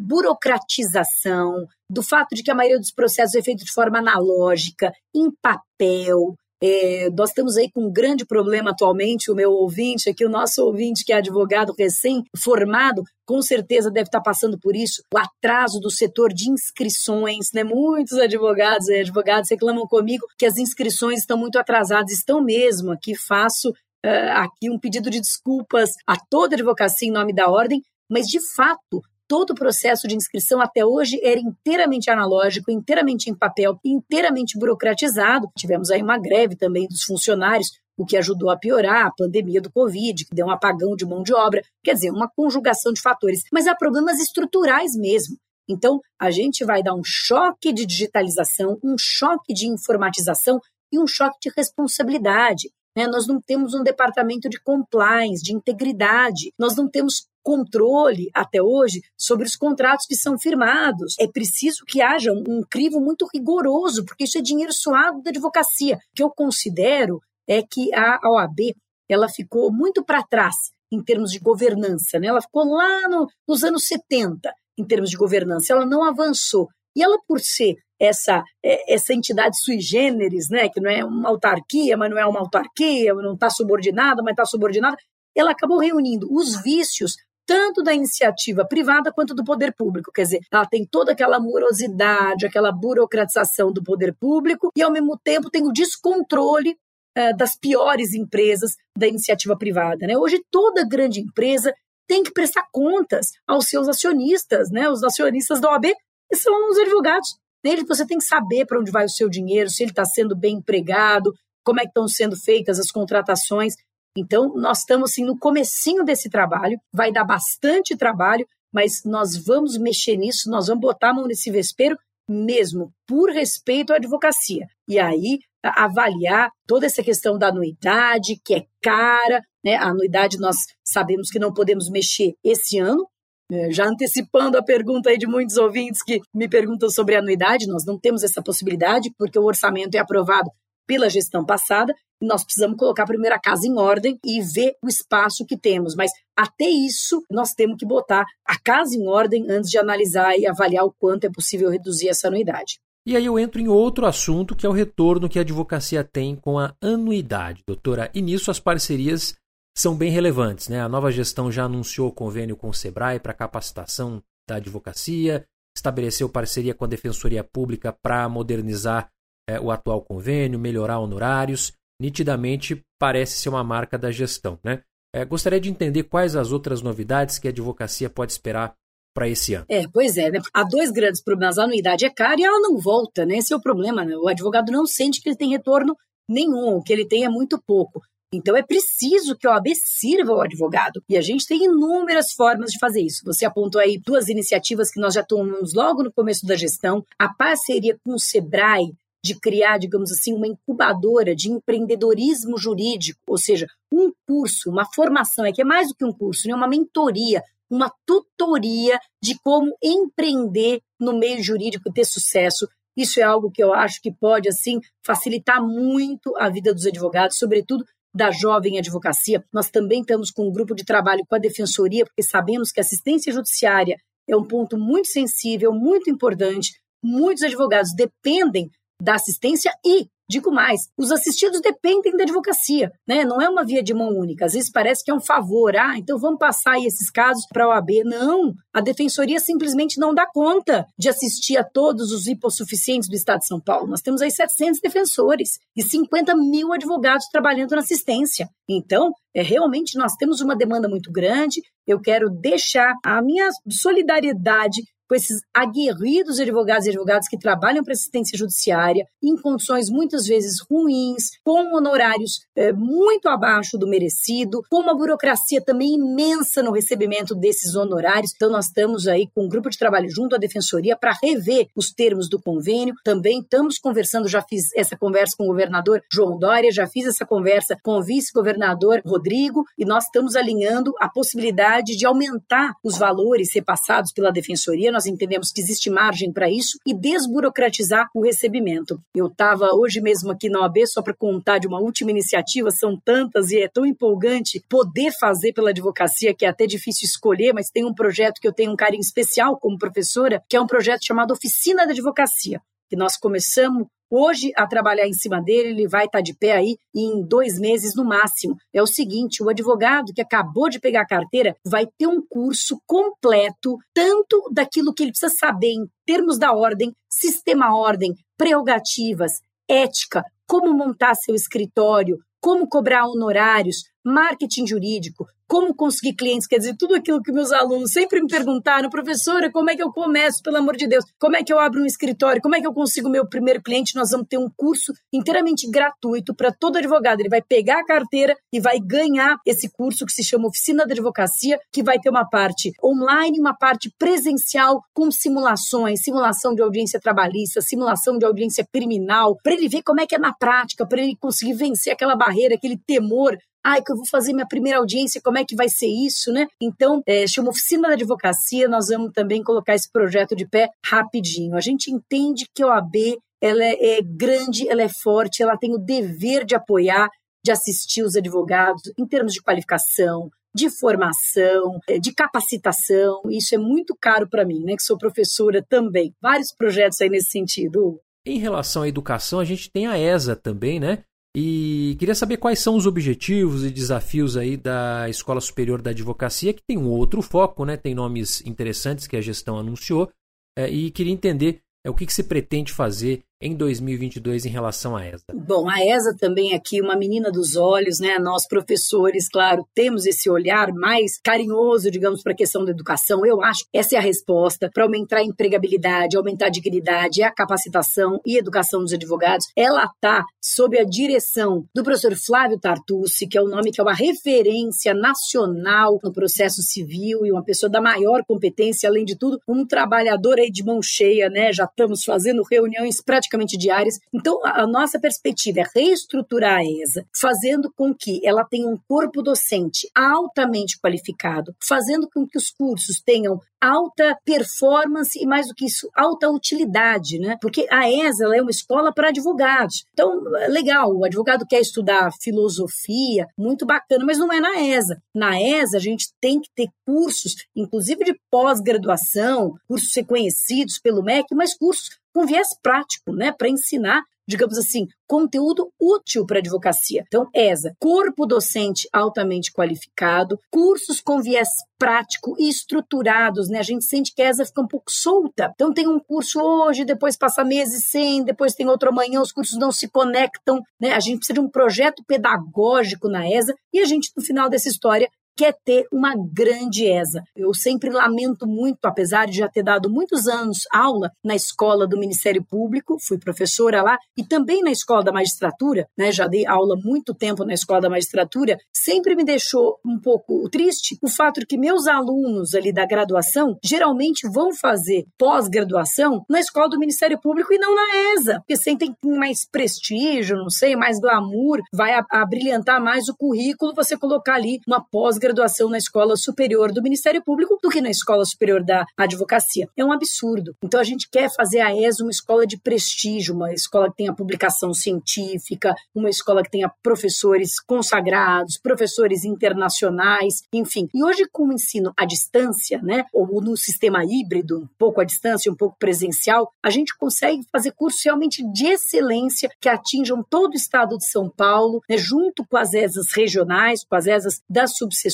burocratização, 0.00 1.66
do 1.90 2.02
fato 2.02 2.34
de 2.34 2.42
que 2.42 2.50
a 2.50 2.54
maioria 2.54 2.78
dos 2.78 2.92
processos 2.92 3.34
é 3.34 3.42
feito 3.42 3.64
de 3.64 3.72
forma 3.72 3.98
analógica, 3.98 4.92
em 5.14 5.30
papel, 5.42 6.34
é, 6.62 7.08
nós 7.16 7.30
estamos 7.30 7.56
aí 7.56 7.70
com 7.70 7.86
um 7.86 7.92
grande 7.92 8.26
problema 8.26 8.70
atualmente. 8.70 9.30
O 9.30 9.34
meu 9.34 9.50
ouvinte 9.50 10.10
aqui, 10.10 10.24
o 10.24 10.28
nosso 10.28 10.62
ouvinte 10.62 11.04
que 11.04 11.12
é 11.12 11.16
advogado 11.16 11.74
recém-formado, 11.78 13.02
com 13.24 13.40
certeza 13.40 13.90
deve 13.90 14.08
estar 14.08 14.20
passando 14.20 14.58
por 14.58 14.76
isso. 14.76 15.02
O 15.14 15.18
atraso 15.18 15.80
do 15.80 15.90
setor 15.90 16.32
de 16.32 16.50
inscrições, 16.50 17.46
né? 17.54 17.64
Muitos 17.64 18.18
advogados 18.18 18.88
e 18.88 19.00
advogados 19.00 19.48
reclamam 19.48 19.86
comigo 19.86 20.26
que 20.38 20.44
as 20.44 20.58
inscrições 20.58 21.20
estão 21.20 21.38
muito 21.38 21.58
atrasadas. 21.58 22.12
Estão 22.12 22.42
mesmo. 22.42 22.92
Aqui 22.92 23.16
faço 23.16 23.70
uh, 23.70 24.32
aqui 24.34 24.70
um 24.70 24.78
pedido 24.78 25.08
de 25.08 25.20
desculpas 25.20 25.90
a 26.06 26.14
toda 26.28 26.54
a 26.54 26.58
advocacia 26.58 27.08
em 27.08 27.12
nome 27.12 27.32
da 27.32 27.48
ordem, 27.48 27.80
mas 28.10 28.26
de 28.26 28.38
fato 28.54 29.02
todo 29.30 29.50
o 29.50 29.54
processo 29.54 30.08
de 30.08 30.16
inscrição 30.16 30.60
até 30.60 30.84
hoje 30.84 31.20
era 31.22 31.38
inteiramente 31.38 32.10
analógico, 32.10 32.68
inteiramente 32.68 33.30
em 33.30 33.34
papel, 33.34 33.78
inteiramente 33.84 34.58
burocratizado. 34.58 35.48
Tivemos 35.56 35.88
aí 35.92 36.02
uma 36.02 36.18
greve 36.18 36.56
também 36.56 36.88
dos 36.88 37.04
funcionários, 37.04 37.78
o 37.96 38.04
que 38.04 38.16
ajudou 38.16 38.50
a 38.50 38.58
piorar 38.58 39.06
a 39.06 39.12
pandemia 39.16 39.60
do 39.60 39.70
Covid, 39.70 40.24
que 40.24 40.34
deu 40.34 40.46
um 40.46 40.50
apagão 40.50 40.96
de 40.96 41.06
mão 41.06 41.22
de 41.22 41.32
obra. 41.32 41.62
Quer 41.80 41.94
dizer, 41.94 42.10
uma 42.10 42.28
conjugação 42.28 42.92
de 42.92 43.00
fatores. 43.00 43.42
Mas 43.52 43.68
há 43.68 43.74
problemas 43.76 44.18
estruturais 44.18 44.96
mesmo. 44.96 45.36
Então, 45.68 46.00
a 46.18 46.32
gente 46.32 46.64
vai 46.64 46.82
dar 46.82 46.94
um 46.94 47.04
choque 47.04 47.72
de 47.72 47.86
digitalização, 47.86 48.80
um 48.82 48.96
choque 48.98 49.54
de 49.54 49.68
informatização 49.68 50.60
e 50.92 50.98
um 50.98 51.06
choque 51.06 51.38
de 51.40 51.52
responsabilidade. 51.56 52.68
Né? 52.96 53.06
Nós 53.06 53.28
não 53.28 53.40
temos 53.40 53.74
um 53.74 53.84
departamento 53.84 54.48
de 54.48 54.60
compliance, 54.60 55.44
de 55.44 55.54
integridade, 55.54 56.52
nós 56.58 56.74
não 56.74 56.88
temos 56.88 57.29
controle 57.42 58.30
até 58.34 58.62
hoje 58.62 59.00
sobre 59.16 59.46
os 59.46 59.56
contratos 59.56 60.06
que 60.06 60.16
são 60.16 60.38
firmados. 60.38 61.14
É 61.18 61.26
preciso 61.26 61.84
que 61.86 62.00
haja 62.00 62.32
um 62.32 62.62
crivo 62.68 63.00
muito 63.00 63.26
rigoroso, 63.32 64.04
porque 64.04 64.24
isso 64.24 64.38
é 64.38 64.42
dinheiro 64.42 64.72
suado 64.72 65.22
da 65.22 65.30
advocacia. 65.30 65.96
O 65.96 65.98
que 66.14 66.22
eu 66.22 66.30
considero 66.30 67.20
é 67.48 67.62
que 67.62 67.92
a 67.94 68.18
OAB 68.24 68.74
ela 69.08 69.28
ficou 69.28 69.72
muito 69.72 70.04
para 70.04 70.22
trás 70.22 70.54
em 70.92 71.02
termos 71.02 71.30
de 71.30 71.38
governança, 71.38 72.18
né? 72.18 72.28
Ela 72.28 72.40
ficou 72.40 72.64
lá 72.64 73.08
no, 73.08 73.26
nos 73.46 73.64
anos 73.64 73.86
70 73.86 74.52
em 74.78 74.84
termos 74.84 75.10
de 75.10 75.16
governança, 75.16 75.72
ela 75.72 75.84
não 75.84 76.02
avançou. 76.02 76.68
E 76.96 77.02
ela, 77.02 77.18
por 77.26 77.40
ser 77.40 77.76
essa, 78.00 78.42
é, 78.64 78.94
essa 78.94 79.12
entidade 79.12 79.60
sui 79.60 79.78
generis, 79.78 80.48
né, 80.48 80.68
que 80.68 80.80
não 80.80 80.90
é 80.90 81.04
uma 81.04 81.28
autarquia, 81.28 81.96
mas 81.96 82.10
não 82.10 82.18
é 82.18 82.26
uma 82.26 82.40
autarquia, 82.40 83.12
não 83.14 83.34
está 83.34 83.50
subordinada, 83.50 84.22
mas 84.22 84.32
está 84.32 84.44
subordinada, 84.44 84.96
ela 85.36 85.52
acabou 85.52 85.78
reunindo 85.78 86.26
os 86.30 86.60
vícios 86.62 87.14
tanto 87.50 87.82
da 87.82 87.92
iniciativa 87.92 88.64
privada 88.64 89.12
quanto 89.12 89.34
do 89.34 89.42
poder 89.42 89.74
público. 89.74 90.12
Quer 90.12 90.22
dizer, 90.22 90.40
ela 90.52 90.64
tem 90.64 90.86
toda 90.86 91.10
aquela 91.10 91.40
morosidade, 91.40 92.46
aquela 92.46 92.70
burocratização 92.70 93.72
do 93.72 93.82
poder 93.82 94.14
público 94.14 94.70
e, 94.76 94.80
ao 94.80 94.92
mesmo 94.92 95.18
tempo, 95.18 95.50
tem 95.50 95.66
o 95.66 95.72
descontrole 95.72 96.76
uh, 97.18 97.36
das 97.36 97.58
piores 97.58 98.14
empresas 98.14 98.76
da 98.96 99.08
iniciativa 99.08 99.58
privada. 99.58 100.06
Né? 100.06 100.16
Hoje, 100.16 100.40
toda 100.48 100.86
grande 100.86 101.18
empresa 101.18 101.74
tem 102.06 102.22
que 102.22 102.30
prestar 102.32 102.68
contas 102.70 103.32
aos 103.44 103.66
seus 103.66 103.88
acionistas, 103.88 104.70
né? 104.70 104.88
Os 104.88 105.02
acionistas 105.02 105.60
da 105.60 105.72
OAB 105.72 105.86
são 106.32 106.70
os 106.70 106.78
advogados. 106.78 107.36
Nele 107.64 107.84
você 107.84 108.06
tem 108.06 108.18
que 108.18 108.24
saber 108.24 108.64
para 108.64 108.78
onde 108.78 108.92
vai 108.92 109.06
o 109.06 109.10
seu 109.10 109.28
dinheiro, 109.28 109.68
se 109.68 109.82
ele 109.82 109.90
está 109.90 110.04
sendo 110.04 110.36
bem 110.36 110.58
empregado, 110.58 111.32
como 111.64 111.80
é 111.80 111.82
que 111.82 111.88
estão 111.88 112.06
sendo 112.06 112.36
feitas 112.36 112.78
as 112.78 112.92
contratações. 112.92 113.74
Então, 114.16 114.52
nós 114.54 114.80
estamos 114.80 115.10
assim, 115.10 115.24
no 115.24 115.38
comecinho 115.38 116.04
desse 116.04 116.28
trabalho, 116.28 116.80
vai 116.92 117.12
dar 117.12 117.24
bastante 117.24 117.96
trabalho, 117.96 118.46
mas 118.72 119.02
nós 119.04 119.36
vamos 119.36 119.76
mexer 119.78 120.16
nisso, 120.16 120.50
nós 120.50 120.66
vamos 120.66 120.80
botar 120.80 121.10
a 121.10 121.14
mão 121.14 121.26
nesse 121.26 121.50
vespeiro 121.50 121.96
mesmo, 122.28 122.92
por 123.06 123.30
respeito 123.30 123.92
à 123.92 123.96
advocacia. 123.96 124.66
E 124.88 124.98
aí, 124.98 125.40
avaliar 125.62 126.50
toda 126.66 126.86
essa 126.86 127.02
questão 127.02 127.36
da 127.36 127.48
anuidade, 127.48 128.40
que 128.44 128.54
é 128.54 128.66
cara, 128.80 129.42
né? 129.64 129.74
A 129.74 129.88
anuidade 129.88 130.38
nós 130.38 130.56
sabemos 130.84 131.30
que 131.30 131.38
não 131.38 131.52
podemos 131.52 131.90
mexer 131.90 132.34
esse 132.42 132.78
ano, 132.78 133.06
é, 133.52 133.70
já 133.72 133.84
antecipando 133.84 134.56
a 134.56 134.62
pergunta 134.62 135.10
aí 135.10 135.18
de 135.18 135.26
muitos 135.26 135.56
ouvintes 135.56 136.02
que 136.02 136.20
me 136.32 136.48
perguntam 136.48 136.88
sobre 136.88 137.16
anuidade, 137.16 137.66
nós 137.66 137.84
não 137.84 137.98
temos 137.98 138.22
essa 138.22 138.40
possibilidade, 138.40 139.10
porque 139.18 139.38
o 139.38 139.44
orçamento 139.44 139.96
é 139.96 139.98
aprovado 139.98 140.50
pela 140.86 141.10
gestão 141.10 141.44
passada, 141.44 141.92
nós 142.20 142.44
precisamos 142.44 142.76
colocar 142.76 143.04
a 143.04 143.38
casa 143.38 143.66
em 143.66 143.78
ordem 143.78 144.18
e 144.24 144.42
ver 144.42 144.74
o 144.82 144.88
espaço 144.88 145.44
que 145.46 145.56
temos. 145.56 145.94
Mas 145.94 146.10
até 146.36 146.68
isso, 146.68 147.24
nós 147.30 147.52
temos 147.52 147.76
que 147.78 147.86
botar 147.86 148.24
a 148.46 148.58
casa 148.58 148.96
em 148.96 149.06
ordem 149.08 149.50
antes 149.50 149.70
de 149.70 149.78
analisar 149.78 150.36
e 150.38 150.46
avaliar 150.46 150.84
o 150.84 150.94
quanto 150.98 151.24
é 151.24 151.30
possível 151.30 151.70
reduzir 151.70 152.08
essa 152.08 152.28
anuidade. 152.28 152.78
E 153.06 153.16
aí 153.16 153.24
eu 153.24 153.38
entro 153.38 153.60
em 153.60 153.68
outro 153.68 154.04
assunto, 154.04 154.54
que 154.54 154.66
é 154.66 154.68
o 154.68 154.72
retorno 154.72 155.28
que 155.28 155.38
a 155.38 155.42
advocacia 155.42 156.04
tem 156.04 156.36
com 156.36 156.58
a 156.58 156.74
anuidade, 156.80 157.62
doutora. 157.66 158.10
E 158.14 158.20
nisso 158.20 158.50
as 158.50 158.60
parcerias 158.60 159.34
são 159.76 159.96
bem 159.96 160.10
relevantes. 160.10 160.68
Né? 160.68 160.80
A 160.80 160.88
nova 160.88 161.10
gestão 161.10 161.50
já 161.50 161.64
anunciou 161.64 162.12
convênio 162.12 162.56
com 162.56 162.68
o 162.68 162.74
SEBRAE 162.74 163.18
para 163.18 163.32
capacitação 163.32 164.22
da 164.46 164.56
advocacia, 164.56 165.46
estabeleceu 165.74 166.28
parceria 166.28 166.74
com 166.74 166.84
a 166.84 166.88
Defensoria 166.88 167.42
Pública 167.42 167.92
para 168.02 168.28
modernizar 168.28 169.08
é, 169.48 169.58
o 169.58 169.70
atual 169.70 170.02
convênio, 170.02 170.58
melhorar 170.58 170.98
honorários. 170.98 171.72
Nitidamente 172.00 172.82
parece 172.98 173.40
ser 173.40 173.50
uma 173.50 173.62
marca 173.62 173.98
da 173.98 174.10
gestão. 174.10 174.58
Né? 174.64 174.82
É, 175.14 175.24
gostaria 175.24 175.60
de 175.60 175.70
entender 175.70 176.04
quais 176.04 176.34
as 176.34 176.50
outras 176.50 176.80
novidades 176.80 177.38
que 177.38 177.46
a 177.46 177.50
advocacia 177.50 178.08
pode 178.08 178.32
esperar 178.32 178.74
para 179.14 179.28
esse 179.28 179.54
ano. 179.54 179.66
É, 179.68 179.86
pois 179.88 180.16
é, 180.16 180.30
né? 180.30 180.40
Há 180.54 180.64
dois 180.64 180.90
grandes 180.90 181.22
problemas. 181.22 181.58
A 181.58 181.64
anuidade 181.64 182.04
é 182.04 182.10
cara 182.10 182.40
e 182.40 182.44
ela 182.44 182.60
não 182.60 182.78
volta, 182.78 183.26
né? 183.26 183.38
Esse 183.38 183.52
é 183.52 183.56
o 183.56 183.60
problema. 183.60 184.04
Né? 184.04 184.16
O 184.16 184.28
advogado 184.28 184.72
não 184.72 184.86
sente 184.86 185.20
que 185.20 185.28
ele 185.28 185.36
tem 185.36 185.50
retorno 185.50 185.96
nenhum, 186.28 186.76
o 186.76 186.82
que 186.82 186.92
ele 186.92 187.04
tem 187.04 187.24
é 187.24 187.28
muito 187.28 187.60
pouco. 187.66 188.00
Então 188.32 188.56
é 188.56 188.62
preciso 188.62 189.36
que 189.36 189.46
a 189.46 189.54
OAB 189.54 189.74
sirva 189.74 190.32
ao 190.32 190.40
advogado. 190.40 191.02
E 191.08 191.16
a 191.16 191.20
gente 191.20 191.46
tem 191.46 191.64
inúmeras 191.64 192.32
formas 192.32 192.70
de 192.70 192.78
fazer 192.78 193.02
isso. 193.02 193.22
Você 193.24 193.44
apontou 193.44 193.80
aí 193.80 193.98
duas 193.98 194.28
iniciativas 194.28 194.90
que 194.90 195.00
nós 195.00 195.14
já 195.14 195.24
tomamos 195.24 195.74
logo 195.74 196.04
no 196.04 196.12
começo 196.12 196.46
da 196.46 196.54
gestão: 196.54 197.04
a 197.18 197.28
parceria 197.28 197.98
com 198.04 198.14
o 198.14 198.20
Sebrae 198.20 198.92
de 199.24 199.38
criar, 199.38 199.78
digamos 199.78 200.10
assim, 200.10 200.32
uma 200.32 200.46
incubadora 200.46 201.34
de 201.34 201.50
empreendedorismo 201.50 202.58
jurídico, 202.58 203.20
ou 203.28 203.38
seja, 203.38 203.66
um 203.92 204.10
curso, 204.26 204.70
uma 204.70 204.86
formação, 204.94 205.44
é 205.44 205.52
que 205.52 205.62
é 205.62 205.64
mais 205.64 205.88
do 205.88 205.94
que 205.94 206.04
um 206.04 206.12
curso, 206.12 206.48
né? 206.48 206.54
uma 206.54 206.68
mentoria, 206.68 207.42
uma 207.70 207.92
tutoria 208.04 208.98
de 209.22 209.38
como 209.44 209.72
empreender 209.82 210.80
no 210.98 211.16
meio 211.18 211.42
jurídico 211.42 211.88
e 211.88 211.92
ter 211.92 212.04
sucesso. 212.04 212.66
Isso 212.96 213.20
é 213.20 213.22
algo 213.22 213.50
que 213.50 213.62
eu 213.62 213.72
acho 213.72 214.00
que 214.02 214.12
pode 214.12 214.48
assim 214.48 214.80
facilitar 215.06 215.62
muito 215.62 216.36
a 216.36 216.48
vida 216.48 216.74
dos 216.74 216.86
advogados, 216.86 217.38
sobretudo 217.38 217.84
da 218.12 218.30
jovem 218.30 218.78
advocacia. 218.78 219.44
Nós 219.52 219.70
também 219.70 220.00
estamos 220.00 220.30
com 220.32 220.48
um 220.48 220.52
grupo 220.52 220.74
de 220.74 220.84
trabalho 220.84 221.24
com 221.28 221.36
a 221.36 221.38
defensoria, 221.38 222.04
porque 222.04 222.22
sabemos 222.22 222.72
que 222.72 222.80
a 222.80 222.82
assistência 222.82 223.32
judiciária 223.32 223.96
é 224.28 224.36
um 224.36 224.44
ponto 224.44 224.76
muito 224.76 225.06
sensível, 225.08 225.72
muito 225.72 226.10
importante. 226.10 226.72
Muitos 227.02 227.44
advogados 227.44 227.94
dependem 227.94 228.68
da 229.00 229.14
assistência 229.14 229.72
e 229.84 230.08
Digo 230.30 230.52
mais, 230.52 230.82
os 230.96 231.10
assistidos 231.10 231.60
dependem 231.60 232.16
da 232.16 232.22
advocacia, 232.22 232.92
né? 233.04 233.24
Não 233.24 233.42
é 233.42 233.48
uma 233.48 233.64
via 233.64 233.82
de 233.82 233.92
mão 233.92 234.16
única. 234.16 234.44
Às 234.44 234.52
vezes 234.52 234.70
parece 234.70 235.04
que 235.04 235.10
é 235.10 235.14
um 235.14 235.20
favor, 235.20 235.74
ah, 235.74 235.98
então 235.98 236.20
vamos 236.20 236.38
passar 236.38 236.78
esses 236.78 237.10
casos 237.10 237.44
para 237.52 237.64
a 237.64 237.70
OAB. 237.70 238.04
Não, 238.04 238.54
a 238.72 238.80
defensoria 238.80 239.40
simplesmente 239.40 239.98
não 239.98 240.14
dá 240.14 240.24
conta 240.32 240.86
de 240.96 241.08
assistir 241.08 241.56
a 241.56 241.64
todos 241.64 242.12
os 242.12 242.28
hipossuficientes 242.28 243.08
do 243.08 243.16
Estado 243.16 243.40
de 243.40 243.48
São 243.48 243.60
Paulo. 243.60 243.88
Nós 243.88 244.02
temos 244.02 244.22
aí 244.22 244.30
700 244.30 244.78
defensores 244.80 245.58
e 245.76 245.82
50 245.82 246.36
mil 246.36 246.72
advogados 246.72 247.26
trabalhando 247.32 247.72
na 247.72 247.80
assistência. 247.80 248.48
Então, 248.68 249.10
é, 249.34 249.42
realmente 249.42 249.98
nós 249.98 250.14
temos 250.14 250.40
uma 250.40 250.54
demanda 250.54 250.88
muito 250.88 251.10
grande. 251.10 251.60
Eu 251.84 252.00
quero 252.00 252.30
deixar 252.30 252.94
a 253.04 253.20
minha 253.20 253.48
solidariedade 253.68 254.80
com 255.10 255.16
esses 255.16 255.40
aguerridos 255.52 256.38
advogados 256.38 256.86
e 256.86 256.90
advogadas 256.90 257.26
que 257.26 257.36
trabalham 257.36 257.82
para 257.82 257.94
assistência 257.94 258.38
judiciária 258.38 259.04
em 259.20 259.34
condições 259.34 259.90
muitas 259.90 260.24
vezes 260.24 260.60
ruins, 260.70 261.30
com 261.42 261.74
honorários 261.74 262.46
é, 262.54 262.72
muito 262.72 263.28
abaixo 263.28 263.76
do 263.76 263.88
merecido, 263.88 264.62
com 264.70 264.80
uma 264.80 264.96
burocracia 264.96 265.60
também 265.60 265.96
imensa 265.96 266.62
no 266.62 266.70
recebimento 266.70 267.34
desses 267.34 267.74
honorários. 267.74 268.30
Então, 268.36 268.48
nós 268.48 268.66
estamos 268.66 269.08
aí 269.08 269.26
com 269.34 269.46
um 269.46 269.48
grupo 269.48 269.68
de 269.68 269.76
trabalho 269.76 270.08
junto 270.08 270.36
à 270.36 270.38
Defensoria 270.38 270.96
para 270.96 271.18
rever 271.20 271.66
os 271.74 271.90
termos 271.90 272.28
do 272.28 272.40
convênio. 272.40 272.94
Também 273.04 273.40
estamos 273.40 273.78
conversando, 273.78 274.28
já 274.28 274.42
fiz 274.42 274.72
essa 274.76 274.96
conversa 274.96 275.34
com 275.36 275.42
o 275.42 275.48
governador 275.48 276.00
João 276.12 276.38
Dória, 276.38 276.70
já 276.70 276.86
fiz 276.86 277.06
essa 277.06 277.26
conversa 277.26 277.76
com 277.82 277.98
o 277.98 278.02
vice-governador 278.02 279.02
Rodrigo, 279.04 279.64
e 279.76 279.84
nós 279.84 280.04
estamos 280.04 280.36
alinhando 280.36 280.94
a 281.00 281.08
possibilidade 281.08 281.96
de 281.96 282.06
aumentar 282.06 282.74
os 282.84 282.96
valores 282.96 283.52
repassados 283.52 284.12
pela 284.12 284.30
Defensoria 284.30 284.92
nós 284.99 284.99
entendemos 285.06 285.50
que 285.52 285.60
existe 285.60 285.90
margem 285.90 286.32
para 286.32 286.50
isso 286.50 286.78
e 286.86 286.94
desburocratizar 286.94 288.08
o 288.14 288.22
recebimento. 288.22 289.00
Eu 289.14 289.26
estava 289.26 289.70
hoje 289.74 290.00
mesmo 290.00 290.30
aqui 290.30 290.48
na 290.48 290.60
OAB 290.60 290.86
só 290.86 291.02
para 291.02 291.14
contar 291.14 291.58
de 291.58 291.66
uma 291.66 291.80
última 291.80 292.10
iniciativa, 292.10 292.70
são 292.70 292.98
tantas 292.98 293.50
e 293.50 293.60
é 293.60 293.68
tão 293.68 293.86
empolgante 293.86 294.62
poder 294.68 295.12
fazer 295.18 295.52
pela 295.52 295.70
advocacia 295.70 296.34
que 296.34 296.44
é 296.44 296.48
até 296.48 296.66
difícil 296.66 297.06
escolher, 297.06 297.52
mas 297.52 297.70
tem 297.70 297.84
um 297.84 297.94
projeto 297.94 298.40
que 298.40 298.48
eu 298.48 298.52
tenho 298.52 298.72
um 298.72 298.76
carinho 298.76 299.00
especial 299.00 299.58
como 299.58 299.78
professora, 299.78 300.42
que 300.48 300.56
é 300.56 300.60
um 300.60 300.66
projeto 300.66 301.06
chamado 301.06 301.32
Oficina 301.32 301.86
da 301.86 301.92
Advocacia 301.92 302.60
que 302.90 302.96
nós 302.96 303.16
começamos 303.16 303.86
hoje 304.10 304.50
a 304.56 304.66
trabalhar 304.66 305.06
em 305.06 305.12
cima 305.12 305.40
dele, 305.40 305.68
ele 305.68 305.88
vai 305.88 306.06
estar 306.06 306.18
tá 306.18 306.22
de 306.22 306.34
pé 306.34 306.52
aí 306.52 306.76
em 306.94 307.24
dois 307.24 307.58
meses 307.58 307.94
no 307.94 308.04
máximo. 308.04 308.56
É 308.74 308.82
o 308.82 308.86
seguinte: 308.86 309.42
o 309.42 309.48
advogado 309.48 310.12
que 310.12 310.20
acabou 310.20 310.68
de 310.68 310.80
pegar 310.80 311.02
a 311.02 311.06
carteira 311.06 311.56
vai 311.64 311.86
ter 311.86 312.08
um 312.08 312.20
curso 312.20 312.82
completo, 312.84 313.78
tanto 313.94 314.50
daquilo 314.52 314.92
que 314.92 315.04
ele 315.04 315.12
precisa 315.12 315.32
saber 315.32 315.72
em 315.72 315.88
termos 316.04 316.38
da 316.38 316.52
ordem, 316.52 316.92
sistema 317.08 317.74
ordem, 317.74 318.12
prerrogativas, 318.36 319.40
ética, 319.68 320.24
como 320.46 320.74
montar 320.74 321.14
seu 321.14 321.34
escritório, 321.34 322.18
como 322.40 322.68
cobrar 322.68 323.06
honorários, 323.06 323.84
marketing 324.04 324.66
jurídico, 324.66 325.26
como 325.50 325.74
conseguir 325.74 326.14
clientes, 326.14 326.46
quer 326.46 326.58
dizer, 326.58 326.76
tudo 326.78 326.94
aquilo 326.94 327.20
que 327.20 327.32
meus 327.32 327.50
alunos 327.50 327.90
sempre 327.90 328.22
me 328.22 328.28
perguntaram, 328.28 328.88
professora, 328.88 329.50
como 329.50 329.68
é 329.68 329.74
que 329.74 329.82
eu 329.82 329.90
começo, 329.90 330.40
pelo 330.44 330.58
amor 330.58 330.76
de 330.76 330.86
Deus? 330.86 331.04
Como 331.18 331.34
é 331.34 331.42
que 331.42 331.52
eu 331.52 331.58
abro 331.58 331.82
um 331.82 331.86
escritório? 331.86 332.40
Como 332.40 332.54
é 332.54 332.60
que 332.60 332.66
eu 332.68 332.72
consigo 332.72 333.08
meu 333.08 333.26
primeiro 333.26 333.60
cliente? 333.60 333.96
Nós 333.96 334.12
vamos 334.12 334.28
ter 334.28 334.38
um 334.38 334.48
curso 334.56 334.92
inteiramente 335.12 335.68
gratuito 335.68 336.32
para 336.36 336.52
todo 336.52 336.76
advogado. 336.76 337.18
Ele 337.18 337.28
vai 337.28 337.42
pegar 337.42 337.80
a 337.80 337.84
carteira 337.84 338.36
e 338.52 338.60
vai 338.60 338.78
ganhar 338.78 339.38
esse 339.44 339.68
curso 339.68 340.06
que 340.06 340.12
se 340.12 340.22
chama 340.22 340.46
Oficina 340.46 340.86
da 340.86 340.92
Advocacia, 340.92 341.58
que 341.72 341.82
vai 341.82 341.98
ter 341.98 342.10
uma 342.10 342.24
parte 342.24 342.70
online, 342.80 343.40
uma 343.40 343.52
parte 343.52 343.92
presencial 343.98 344.80
com 344.94 345.10
simulações, 345.10 346.04
simulação 346.04 346.54
de 346.54 346.62
audiência 346.62 347.00
trabalhista, 347.00 347.60
simulação 347.60 348.16
de 348.16 348.24
audiência 348.24 348.64
criminal, 348.72 349.36
para 349.42 349.54
ele 349.54 349.68
ver 349.68 349.82
como 349.82 350.00
é 350.00 350.06
que 350.06 350.14
é 350.14 350.18
na 350.18 350.32
prática, 350.32 350.86
para 350.86 351.02
ele 351.02 351.16
conseguir 351.16 351.54
vencer 351.54 351.92
aquela 351.92 352.14
barreira, 352.14 352.54
aquele 352.54 352.78
temor 352.78 353.36
Ai, 353.64 353.82
que 353.82 353.92
eu 353.92 353.96
vou 353.96 354.06
fazer 354.06 354.32
minha 354.32 354.46
primeira 354.46 354.78
audiência, 354.78 355.20
como 355.22 355.38
é 355.38 355.44
que 355.44 355.54
vai 355.54 355.68
ser 355.68 355.86
isso, 355.86 356.32
né? 356.32 356.46
Então, 356.60 357.02
é, 357.06 357.26
chama 357.26 357.50
Oficina 357.50 357.88
da 357.88 357.94
Advocacia, 357.94 358.68
nós 358.68 358.88
vamos 358.88 359.12
também 359.12 359.42
colocar 359.42 359.74
esse 359.74 359.90
projeto 359.90 360.34
de 360.34 360.48
pé 360.48 360.70
rapidinho. 360.84 361.56
A 361.56 361.60
gente 361.60 361.90
entende 361.90 362.46
que 362.54 362.62
a 362.62 362.68
OAB 362.68 363.18
ela 363.42 363.62
é, 363.62 363.98
é 363.98 364.02
grande, 364.02 364.68
ela 364.68 364.82
é 364.82 364.88
forte, 364.88 365.42
ela 365.42 365.56
tem 365.56 365.74
o 365.74 365.78
dever 365.78 366.44
de 366.44 366.54
apoiar, 366.54 367.08
de 367.44 367.50
assistir 367.50 368.02
os 368.02 368.16
advogados 368.16 368.82
em 368.98 369.06
termos 369.06 369.32
de 369.32 369.42
qualificação, 369.42 370.28
de 370.54 370.68
formação, 370.78 371.80
é, 371.88 371.98
de 371.98 372.12
capacitação. 372.12 373.22
Isso 373.30 373.54
é 373.54 373.58
muito 373.58 373.96
caro 373.98 374.28
para 374.28 374.44
mim, 374.44 374.62
né? 374.64 374.76
Que 374.76 374.82
sou 374.82 374.98
professora 374.98 375.64
também. 375.68 376.14
Vários 376.20 376.54
projetos 376.56 377.00
aí 377.00 377.08
nesse 377.08 377.30
sentido. 377.30 378.00
Em 378.26 378.38
relação 378.38 378.82
à 378.82 378.88
educação, 378.88 379.40
a 379.40 379.44
gente 379.44 379.70
tem 379.70 379.86
a 379.86 379.98
ESA 379.98 380.36
também, 380.36 380.78
né? 380.78 381.04
E 381.36 381.96
queria 381.98 382.14
saber 382.14 382.38
quais 382.38 382.58
são 382.58 382.74
os 382.76 382.86
objetivos 382.86 383.64
e 383.64 383.70
desafios 383.70 384.36
aí 384.36 384.56
da 384.56 385.08
Escola 385.08 385.40
Superior 385.40 385.80
da 385.80 385.90
Advocacia, 385.90 386.52
que 386.52 386.62
tem 386.66 386.76
um 386.76 386.88
outro 386.88 387.22
foco, 387.22 387.64
né? 387.64 387.76
Tem 387.76 387.94
nomes 387.94 388.44
interessantes 388.44 389.06
que 389.06 389.16
a 389.16 389.20
gestão 389.20 389.56
anunciou. 389.56 390.10
É, 390.58 390.68
e 390.68 390.90
queria 390.90 391.12
entender 391.12 391.60
é, 391.86 391.90
o 391.90 391.94
que, 391.94 392.04
que 392.04 392.12
se 392.12 392.24
pretende 392.24 392.72
fazer 392.72 393.22
em 393.40 393.56
2022 393.56 394.44
em 394.44 394.50
relação 394.50 394.94
à 394.94 395.06
ESA? 395.06 395.24
Bom, 395.32 395.68
a 395.68 395.82
ESA 395.82 396.14
também 396.18 396.52
aqui, 396.54 396.80
uma 396.82 396.94
menina 396.94 397.30
dos 397.32 397.56
olhos, 397.56 397.98
né? 397.98 398.18
Nós, 398.18 398.46
professores, 398.46 399.28
claro, 399.28 399.66
temos 399.74 400.04
esse 400.04 400.28
olhar 400.28 400.72
mais 400.74 401.18
carinhoso, 401.18 401.90
digamos, 401.90 402.22
para 402.22 402.32
a 402.32 402.36
questão 402.36 402.64
da 402.64 402.70
educação. 402.70 403.24
Eu 403.24 403.42
acho 403.42 403.64
que 403.64 403.78
essa 403.78 403.96
é 403.96 403.98
a 403.98 404.02
resposta 404.02 404.70
para 404.72 404.84
aumentar 404.84 405.18
a 405.18 405.24
empregabilidade, 405.24 406.16
aumentar 406.16 406.46
a 406.46 406.50
dignidade, 406.50 407.22
a 407.22 407.32
capacitação 407.32 408.20
e 408.26 408.36
educação 408.36 408.80
dos 408.80 408.92
advogados. 408.92 409.46
Ela 409.56 409.84
está 409.84 410.22
sob 410.42 410.78
a 410.78 410.84
direção 410.84 411.64
do 411.74 411.82
professor 411.82 412.14
Flávio 412.16 412.60
Tartucci, 412.60 413.26
que 413.26 413.38
é 413.38 413.40
o 413.40 413.46
um 413.46 413.48
nome 413.48 413.70
que 413.72 413.80
é 413.80 413.84
uma 413.84 413.94
referência 413.94 414.92
nacional 414.92 415.98
no 416.02 416.12
processo 416.12 416.60
civil 416.62 417.24
e 417.24 417.32
uma 417.32 417.42
pessoa 417.42 417.70
da 417.70 417.80
maior 417.80 418.22
competência, 418.26 418.88
além 418.88 419.04
de 419.04 419.16
tudo, 419.16 419.40
um 419.48 419.66
trabalhador 419.66 420.38
aí 420.38 420.50
de 420.50 420.62
mão 420.62 420.82
cheia, 420.82 421.30
né? 421.30 421.52
Já 421.52 421.64
estamos 421.64 422.04
fazendo 422.04 422.42
reuniões 422.42 423.00
praticamente 423.02 423.29
praticamente 423.30 423.56
diárias. 423.56 423.98
Então, 424.12 424.40
a, 424.44 424.66
nossa 424.66 424.98
perspectiva 424.98 425.60
é 425.60 425.64
reestruturar 425.74 426.58
a 426.58 426.64
ESA, 426.64 427.06
fazendo 427.18 427.72
com 427.74 427.94
que 427.94 428.20
ela 428.26 428.44
tenha 428.44 428.68
um 428.68 428.78
corpo 428.88 429.22
docente 429.22 429.88
altamente 429.94 430.78
qualificado, 430.80 431.54
fazendo 431.66 432.08
com 432.12 432.26
que 432.26 432.36
os 432.36 432.50
cursos 432.50 433.00
tenham 433.00 433.40
alta 433.60 434.16
performance 434.24 435.18
e, 435.20 435.26
mais 435.26 435.48
do 435.48 435.54
que 435.54 435.66
isso, 435.66 435.90
alta 435.94 436.30
utilidade, 436.30 437.18
né? 437.18 437.36
Porque 437.40 437.66
a 437.70 437.88
ESA 437.90 438.24
é 438.34 438.40
uma 438.40 438.50
escola 438.50 438.92
para 438.92 439.08
advogados. 439.08 439.84
Então, 439.92 440.18
legal, 440.48 440.90
o 440.96 441.04
advogado 441.04 441.46
quer 441.46 441.60
estudar 441.60 442.10
filosofia, 442.20 443.26
muito 443.36 443.66
bacana, 443.66 444.04
mas 444.04 444.18
não 444.18 444.32
é 444.32 444.40
na 444.40 444.62
ESA. 444.62 445.00
Na 445.14 445.40
ESA, 445.40 445.76
a 445.76 445.80
gente 445.80 446.06
tem 446.20 446.40
que 446.40 446.48
ter 446.54 446.68
cursos, 446.86 447.34
inclusive 447.54 448.04
de 448.04 448.18
pós-graduação, 448.30 449.54
cursos 449.68 449.94
reconhecidos 449.94 450.78
pelo 450.78 451.02
MEC, 451.02 451.34
mas 451.34 451.56
cursos 451.56 451.99
com 452.12 452.26
viés 452.26 452.48
prático, 452.62 453.12
né, 453.12 453.32
para 453.32 453.48
ensinar 453.48 454.02
digamos 454.30 454.56
assim, 454.56 454.86
conteúdo 455.08 455.72
útil 455.78 456.24
para 456.24 456.38
a 456.38 456.40
advocacia. 456.40 457.02
Então, 457.06 457.28
ESA, 457.34 457.74
corpo 457.80 458.24
docente 458.24 458.88
altamente 458.92 459.52
qualificado, 459.52 460.38
cursos 460.50 461.00
com 461.00 461.20
viés 461.20 461.48
prático 461.76 462.36
e 462.38 462.48
estruturados, 462.48 463.48
né? 463.48 463.58
A 463.58 463.62
gente 463.62 463.84
sente 463.84 464.14
que 464.14 464.22
a 464.22 464.28
ESA 464.28 464.44
fica 464.44 464.60
um 464.60 464.68
pouco 464.68 464.90
solta. 464.90 465.50
Então, 465.54 465.74
tem 465.74 465.88
um 465.88 465.98
curso 465.98 466.40
hoje, 466.40 466.84
depois 466.84 467.16
passa 467.16 467.42
meses 467.42 467.86
sem, 467.88 468.22
depois 468.22 468.54
tem 468.54 468.68
outro 468.68 468.90
amanhã, 468.90 469.20
os 469.20 469.32
cursos 469.32 469.58
não 469.58 469.72
se 469.72 469.88
conectam, 469.88 470.60
né? 470.80 470.92
A 470.92 471.00
gente 471.00 471.18
precisa 471.18 471.34
de 471.34 471.40
um 471.40 471.50
projeto 471.50 472.04
pedagógico 472.06 473.08
na 473.08 473.28
ESA 473.28 473.54
e 473.72 473.80
a 473.80 473.84
gente, 473.84 474.12
no 474.16 474.22
final 474.22 474.48
dessa 474.48 474.68
história, 474.68 475.08
quer 475.36 475.54
ter 475.64 475.86
uma 475.92 476.14
grande 476.32 476.86
ESA. 476.86 477.22
Eu 477.36 477.52
sempre 477.54 477.90
lamento 477.90 478.46
muito, 478.46 478.84
apesar 478.84 479.26
de 479.26 479.38
já 479.38 479.48
ter 479.48 479.62
dado 479.62 479.90
muitos 479.90 480.26
anos 480.26 480.64
aula 480.72 481.10
na 481.24 481.34
escola 481.34 481.86
do 481.86 481.98
Ministério 481.98 482.44
Público, 482.44 482.96
fui 483.00 483.18
professora 483.18 483.82
lá, 483.82 483.98
e 484.16 484.24
também 484.24 484.62
na 484.62 484.70
escola 484.70 485.02
da 485.02 485.12
magistratura, 485.12 485.86
né, 485.96 486.12
já 486.12 486.26
dei 486.26 486.46
aula 486.46 486.76
muito 486.82 487.14
tempo 487.14 487.44
na 487.44 487.54
escola 487.54 487.80
da 487.80 487.90
magistratura, 487.90 488.56
sempre 488.72 489.14
me 489.14 489.24
deixou 489.24 489.78
um 489.84 489.98
pouco 489.98 490.48
triste 490.50 490.98
o 491.02 491.08
fato 491.08 491.40
de 491.40 491.46
que 491.46 491.58
meus 491.58 491.86
alunos 491.86 492.54
ali 492.54 492.72
da 492.72 492.86
graduação 492.86 493.56
geralmente 493.62 494.28
vão 494.28 494.54
fazer 494.54 495.04
pós-graduação 495.18 496.24
na 496.28 496.40
escola 496.40 496.68
do 496.68 496.78
Ministério 496.78 497.20
Público 497.20 497.52
e 497.52 497.58
não 497.58 497.74
na 497.74 498.14
ESA, 498.14 498.38
porque 498.40 498.56
sentem 498.56 498.94
mais 499.04 499.46
prestígio, 499.50 500.36
não 500.36 500.50
sei, 500.50 500.76
mais 500.76 500.98
glamour, 500.98 501.60
vai 501.72 501.92
abrilhantar 502.10 502.82
mais 502.82 503.08
o 503.08 503.16
currículo 503.16 503.74
você 503.74 503.96
colocar 503.96 504.34
ali 504.34 504.58
uma 504.66 504.84
pós 504.90 505.18
pós-graduação 505.20 505.68
na 505.68 505.76
escola 505.76 506.16
superior 506.16 506.72
do 506.72 506.82
Ministério 506.82 507.22
Público 507.22 507.58
do 507.62 507.68
que 507.68 507.82
na 507.82 507.90
escola 507.90 508.24
superior 508.24 508.64
da 508.64 508.86
advocacia. 508.96 509.68
É 509.76 509.84
um 509.84 509.92
absurdo. 509.92 510.56
Então 510.64 510.80
a 510.80 510.84
gente 510.84 511.08
quer 511.10 511.28
fazer 511.36 511.60
a 511.60 511.76
ESO 511.76 512.04
uma 512.04 512.10
escola 512.10 512.46
de 512.46 512.58
prestígio, 512.58 513.34
uma 513.34 513.52
escola 513.52 513.90
que 513.90 513.98
tenha 513.98 514.14
publicação 514.14 514.72
científica, 514.72 515.74
uma 515.94 516.08
escola 516.08 516.42
que 516.42 516.50
tenha 516.50 516.72
professores 516.82 517.60
consagrados, 517.60 518.58
professores 518.58 519.24
internacionais, 519.24 520.42
enfim. 520.52 520.88
E 520.94 521.04
hoje 521.04 521.26
com 521.30 521.48
o 521.48 521.52
ensino 521.52 521.92
à 521.96 522.06
distância, 522.06 522.80
né, 522.82 523.04
ou 523.12 523.42
no 523.42 523.56
sistema 523.56 524.02
híbrido, 524.04 524.60
um 524.60 524.68
pouco 524.78 525.00
à 525.00 525.04
distância, 525.04 525.52
um 525.52 525.56
pouco 525.56 525.76
presencial, 525.78 526.50
a 526.62 526.70
gente 526.70 526.96
consegue 526.96 527.42
fazer 527.52 527.72
cursos 527.72 528.00
realmente 528.02 528.42
de 528.52 528.66
excelência 528.66 529.50
que 529.60 529.68
atinjam 529.68 530.24
todo 530.28 530.52
o 530.52 530.56
estado 530.56 530.96
de 530.96 531.06
São 531.06 531.28
Paulo, 531.28 531.82
né, 531.88 531.98
junto 531.98 532.44
com 532.46 532.56
as 532.56 532.72
ESAs 532.72 533.12
regionais, 533.14 533.84
com 533.84 533.96
as 533.96 534.06
ESAs 534.06 534.40
das 534.48 534.76
subseções. 534.76 535.09